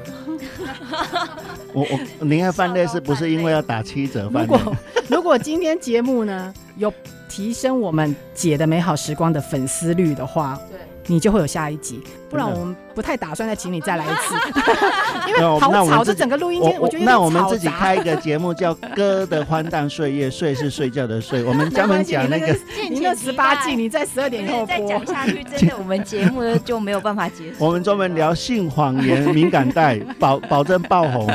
[1.72, 4.30] 我我宁愿犯累，是不是因为要打七折？
[4.32, 4.76] 如果
[5.08, 6.92] 如果今天节目呢有
[7.28, 10.79] 提升我们姐的美好时光的粉丝率的话，对，
[11.11, 12.00] 你就会有下一集。
[12.30, 14.34] 不然我们不太打算再请你再来一次，
[15.26, 22.56] 因为好吵，这整个录音间我觉得那我们自己开一个节目叫《歌的荒诞岁月》，睡是睡觉的睡， 我们专门讲那个
[22.88, 27.56] 你那十八季，你在十二点以后再讲下去，真的我们节目就没有办法结束。
[27.58, 31.28] 我们专门聊性谎言敏感带，保 保证爆红。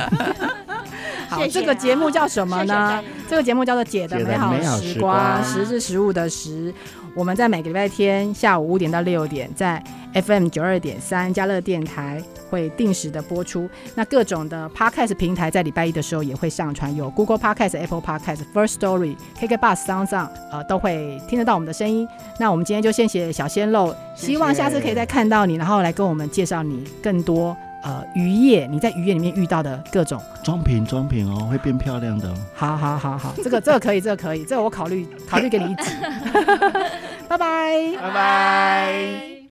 [1.27, 3.03] 好，这个节目叫什么呢？
[3.27, 6.73] 这个节目叫做《姐的美好时光》，食是食物的食。
[7.15, 9.81] 我们在每个礼拜天下午五点到六点，在
[10.13, 13.69] FM 九二点三嘉乐电台会定时的播出。
[13.95, 22.05] 那各种的 Podcast 平台在礼拜一的时候也会上传，有 Google Podcast、Apple Podcast、First Story、KK Bus、Sound On，呃，都会听得到我们的声音。
[22.37, 27.55] 那我们今天就先谢小鲜肉，希望下次可以再看到你，然后来跟我们介绍你更多。
[27.83, 32.33] 呃，渔业，你在渔业里面遇到的各种装品，装品哦，会变漂亮的。
[32.55, 35.91] 好好好好，这个这个可以，这个可以，这个我考虑考虑给你一集。
[37.27, 39.34] 拜拜，拜拜。